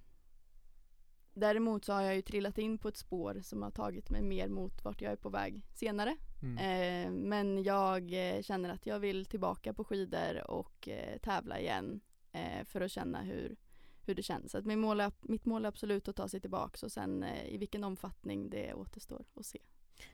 däremot 1.34 1.86
så 1.86 1.94
har 1.94 2.02
jag 2.02 2.16
ju 2.16 2.22
trillat 2.22 2.58
in 2.58 2.78
på 2.78 2.88
ett 2.88 2.98
spår 2.98 3.40
som 3.44 3.62
har 3.62 3.72
tagit 3.72 4.10
mig 4.10 4.22
mer 4.22 4.48
mot 4.48 4.84
vart 4.84 5.02
jag 5.02 5.12
är 5.12 5.16
på 5.16 5.30
väg 5.30 5.66
senare. 5.74 6.18
Mm. 6.42 6.58
Ehm, 6.58 7.14
men 7.16 7.64
jag 7.64 8.14
eh, 8.14 8.42
känner 8.42 8.70
att 8.70 8.86
jag 8.86 9.00
vill 9.00 9.26
tillbaka 9.26 9.74
på 9.74 9.84
skidor 9.84 10.52
och 10.52 10.90
eh, 10.90 11.18
tävla 11.18 11.60
igen 11.60 12.02
eh, 12.32 12.66
för 12.66 12.82
att 12.82 12.92
känna 12.92 13.22
hur, 13.22 13.56
hur 14.02 14.16
det 14.16 14.24
känns. 14.24 14.52
Så 14.52 14.58
att 14.58 14.66
min 14.66 14.80
mål 14.80 15.00
är, 15.00 15.12
mitt 15.22 15.46
mål 15.46 15.66
är 15.66 15.70
absolut 15.70 16.08
att 16.08 16.16
ta 16.16 16.28
sig 16.28 16.42
tillbaka 16.42 16.86
och 16.86 16.92
sen 16.92 17.24
eh, 17.24 17.54
i 17.54 17.58
vilken 17.58 17.84
omfattning 17.84 18.50
det 18.50 18.74
återstår 18.74 19.26
att 19.34 19.46
se. 19.46 19.60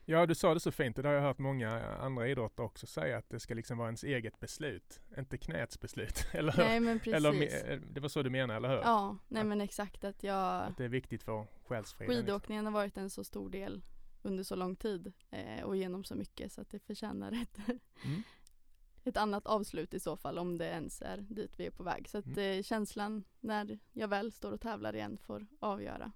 Ja, 0.06 0.26
du 0.26 0.36
sa 0.36 0.54
det 0.54 0.60
så 0.60 0.72
fint 0.72 0.98
och 0.98 1.04
det 1.04 1.10
har 1.10 1.16
jag 1.16 1.22
hört 1.22 1.38
många 1.38 1.86
andra 1.96 2.28
idrottare 2.28 2.66
också 2.66 2.88
säga 2.88 3.18
att 3.18 3.30
det 3.30 3.40
ska 3.40 3.54
liksom 3.54 3.78
vara 3.78 3.88
ens 3.88 4.04
eget 4.04 4.40
beslut, 4.40 5.00
inte 5.18 5.38
knäts 5.38 5.80
beslut. 5.80 6.26
Eller 6.34 6.52
hur? 6.52 6.64
Nej 6.64 6.80
men 6.80 7.00
precis. 7.00 7.14
Eller 7.14 7.72
eh, 7.72 7.80
det 7.80 8.00
var 8.00 8.10
så 8.10 8.24
du 8.24 8.30
menade, 8.30 8.58
eller 8.58 8.70
hur? 8.70 8.78
Ja, 8.78 9.18
nej 9.28 9.42
Att- 9.42 9.48
men 9.48 9.62
exakt 9.62 10.04
att 10.04 10.24
jag 10.24 10.64
Att 10.64 10.78
det 10.78 10.86
är 10.86 10.90
viktigt 10.90 11.24
för 11.24 11.48
själsfriden. 11.68 12.16
liksom. 12.16 12.26
Skidåkningen 12.26 12.66
har 12.66 12.72
varit 12.74 12.98
en 12.98 13.10
så 13.10 13.24
stor 13.24 13.50
del 13.50 13.82
under 14.22 14.44
så 14.44 14.56
lång 14.56 14.76
tid 14.76 15.14
eh, 15.32 15.64
och 15.64 15.78
genom 15.78 16.04
så 16.04 16.16
mycket 16.16 16.52
så 16.52 16.62
att 16.62 16.70
det 16.70 16.80
förtjänar 16.80 17.32
ett, 17.32 17.58
Mm. 18.06 18.24
ett 19.04 19.18
annat 19.18 19.46
avslut 19.48 19.94
i 19.94 20.00
så 20.00 20.18
fall 20.18 20.38
om 20.38 20.58
det 20.58 20.66
ens 20.66 21.02
är 21.02 21.18
dit 21.18 21.54
vi 21.60 21.66
är 21.66 21.72
på 21.72 21.84
väg. 21.84 22.10
Så 22.10 22.18
att 22.18 22.26
Mm. 22.26 22.58
eh, 22.58 22.64
känslan 22.64 23.24
när 23.40 23.80
jag 23.94 24.08
väl 24.08 24.32
står 24.32 24.52
och 24.52 24.62
tävlar 24.62 24.96
igen 24.96 25.18
får 25.18 25.48
avgöra. 25.60 26.12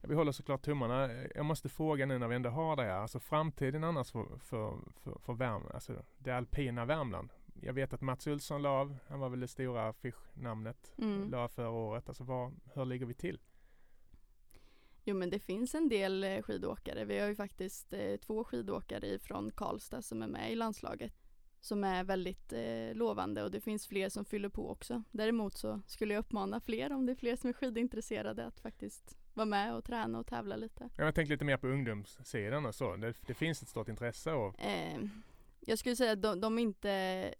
Vi 0.00 0.14
håller 0.14 0.32
såklart 0.32 0.62
tummarna. 0.62 1.12
Jag 1.34 1.44
måste 1.44 1.68
fråga 1.68 2.06
nu 2.06 2.18
när 2.18 2.28
vi 2.28 2.36
ändå 2.36 2.50
har 2.50 2.76
det 2.76 2.82
här, 2.82 2.90
alltså 2.90 3.20
framtiden 3.20 3.84
annars 3.84 4.10
för, 4.10 4.38
för, 4.38 4.78
för, 5.02 5.18
för 5.18 5.32
Värmland, 5.34 5.74
alltså 5.74 6.02
det 6.18 6.30
alpina 6.30 6.84
Värmland. 6.84 7.30
Jag 7.62 7.72
vet 7.72 7.92
att 7.92 8.00
Mats 8.00 8.26
Olsson 8.26 8.62
la 8.62 8.68
av, 8.68 8.96
han 9.08 9.20
var 9.20 9.28
väl 9.28 9.40
det 9.40 9.48
stora 9.48 9.88
affischnamnet, 9.88 10.92
Mm. 10.98 11.30
la 11.30 11.38
av 11.44 11.48
förra 11.48 11.70
året. 11.70 12.08
Alltså 12.08 12.24
vad, 12.24 12.60
hur 12.74 12.84
ligger 12.84 13.06
vi 13.06 13.14
till? 13.14 13.40
Jo 15.04 15.16
men 15.16 15.30
det 15.30 15.38
finns 15.38 15.74
en 15.74 15.88
del 15.88 16.24
eh, 16.24 16.42
skidåkare. 16.42 17.04
Vi 17.04 17.18
har 17.18 17.28
ju 17.28 17.34
faktiskt 17.34 17.92
eh, 17.92 18.16
två 18.16 18.44
skidåkare 18.44 19.18
från 19.18 19.50
Karlstad 19.50 20.02
som 20.02 20.22
är 20.22 20.26
med 20.26 20.52
i 20.52 20.54
landslaget. 20.54 21.12
Som 21.60 21.84
är 21.84 22.04
väldigt 22.04 22.52
eh, 22.52 22.94
lovande 22.94 23.42
och 23.42 23.50
det 23.50 23.60
finns 23.60 23.86
fler 23.86 24.08
som 24.08 24.24
fyller 24.24 24.48
på 24.48 24.70
också. 24.70 25.02
Däremot 25.10 25.56
så 25.56 25.80
skulle 25.86 26.14
jag 26.14 26.20
uppmana 26.20 26.60
fler 26.60 26.92
om 26.92 27.06
det 27.06 27.12
är 27.12 27.16
fler 27.16 27.36
som 27.36 27.48
är 27.50 27.54
skidintresserade 27.54 28.46
att 28.46 28.60
faktiskt 28.60 29.18
vara 29.34 29.46
med 29.46 29.74
och 29.74 29.84
träna 29.84 30.18
och 30.18 30.26
tävla 30.26 30.56
lite. 30.56 30.88
Ja, 30.96 31.04
Jag 31.04 31.14
tänker 31.14 31.32
lite 31.32 31.44
mer 31.44 31.56
på 31.56 31.66
ungdomssidan 31.68 32.66
och 32.66 32.74
så. 32.74 32.96
Det, 32.96 33.14
det 33.26 33.34
finns 33.34 33.62
ett 33.62 33.68
stort 33.68 33.88
intresse 33.88 34.32
och 34.32 34.60
Eh, 34.60 35.00
jag 35.60 35.78
skulle 35.78 35.96
säga 35.96 36.12
att 36.12 36.22
de, 36.22 36.40
de 36.40 36.58
är 36.58 36.62
inte 36.62 37.34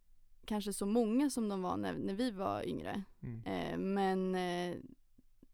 kanske 0.45 0.73
så 0.73 0.87
många 0.87 1.31
som 1.31 1.49
de 1.49 1.63
var 1.63 1.77
när, 1.77 1.93
när 1.93 2.15
vi 2.15 2.31
var 2.31 2.69
yngre. 2.69 3.03
mm. 3.23 3.43
Eh, 3.45 3.79
men 3.79 4.35
eh, 4.35 4.77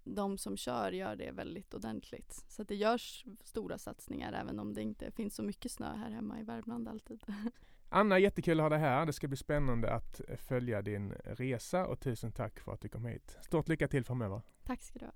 de 0.05 0.39
som 0.39 0.57
kör 0.57 0.93
gör 0.93 1.17
det 1.17 1.31
väldigt 1.31 1.75
ordentligt. 1.75 2.45
Så 2.49 2.63
att 2.63 2.69
det 2.69 2.75
görs 2.77 3.25
stora 3.45 3.79
satsningar 3.79 4.33
även 4.33 4.59
om 4.59 4.75
det 4.75 4.83
inte 4.83 5.11
finns 5.11 5.35
så 5.35 5.43
mycket 5.43 5.73
snö 5.73 5.97
här 5.97 6.11
hemma 6.11 6.41
i 6.41 6.43
Värmland 6.43 6.89
alltid. 6.89 7.23
Anna, 7.89 8.19
jättekul 8.19 8.61
att 8.61 8.65
ha 8.65 8.69
dig 8.69 8.79
här. 8.79 9.07
Det 9.07 9.13
ska 9.13 9.29
bli 9.29 9.37
spännande 9.37 9.93
att 9.93 10.21
följa 10.49 10.83
din 10.83 11.13
resa 11.13 11.87
och 11.87 12.01
tusen 12.01 12.33
tack 12.33 12.61
för 12.61 12.73
att 12.73 12.81
du 12.81 12.89
kom 12.89 13.05
hit. 13.05 13.39
Stort 13.43 13.69
lycka 13.69 13.89
till 13.89 14.05
framöver. 14.05 14.43
Tack 14.65 14.83
ska 14.83 14.99
du 14.99 15.05
ha. 15.05 15.13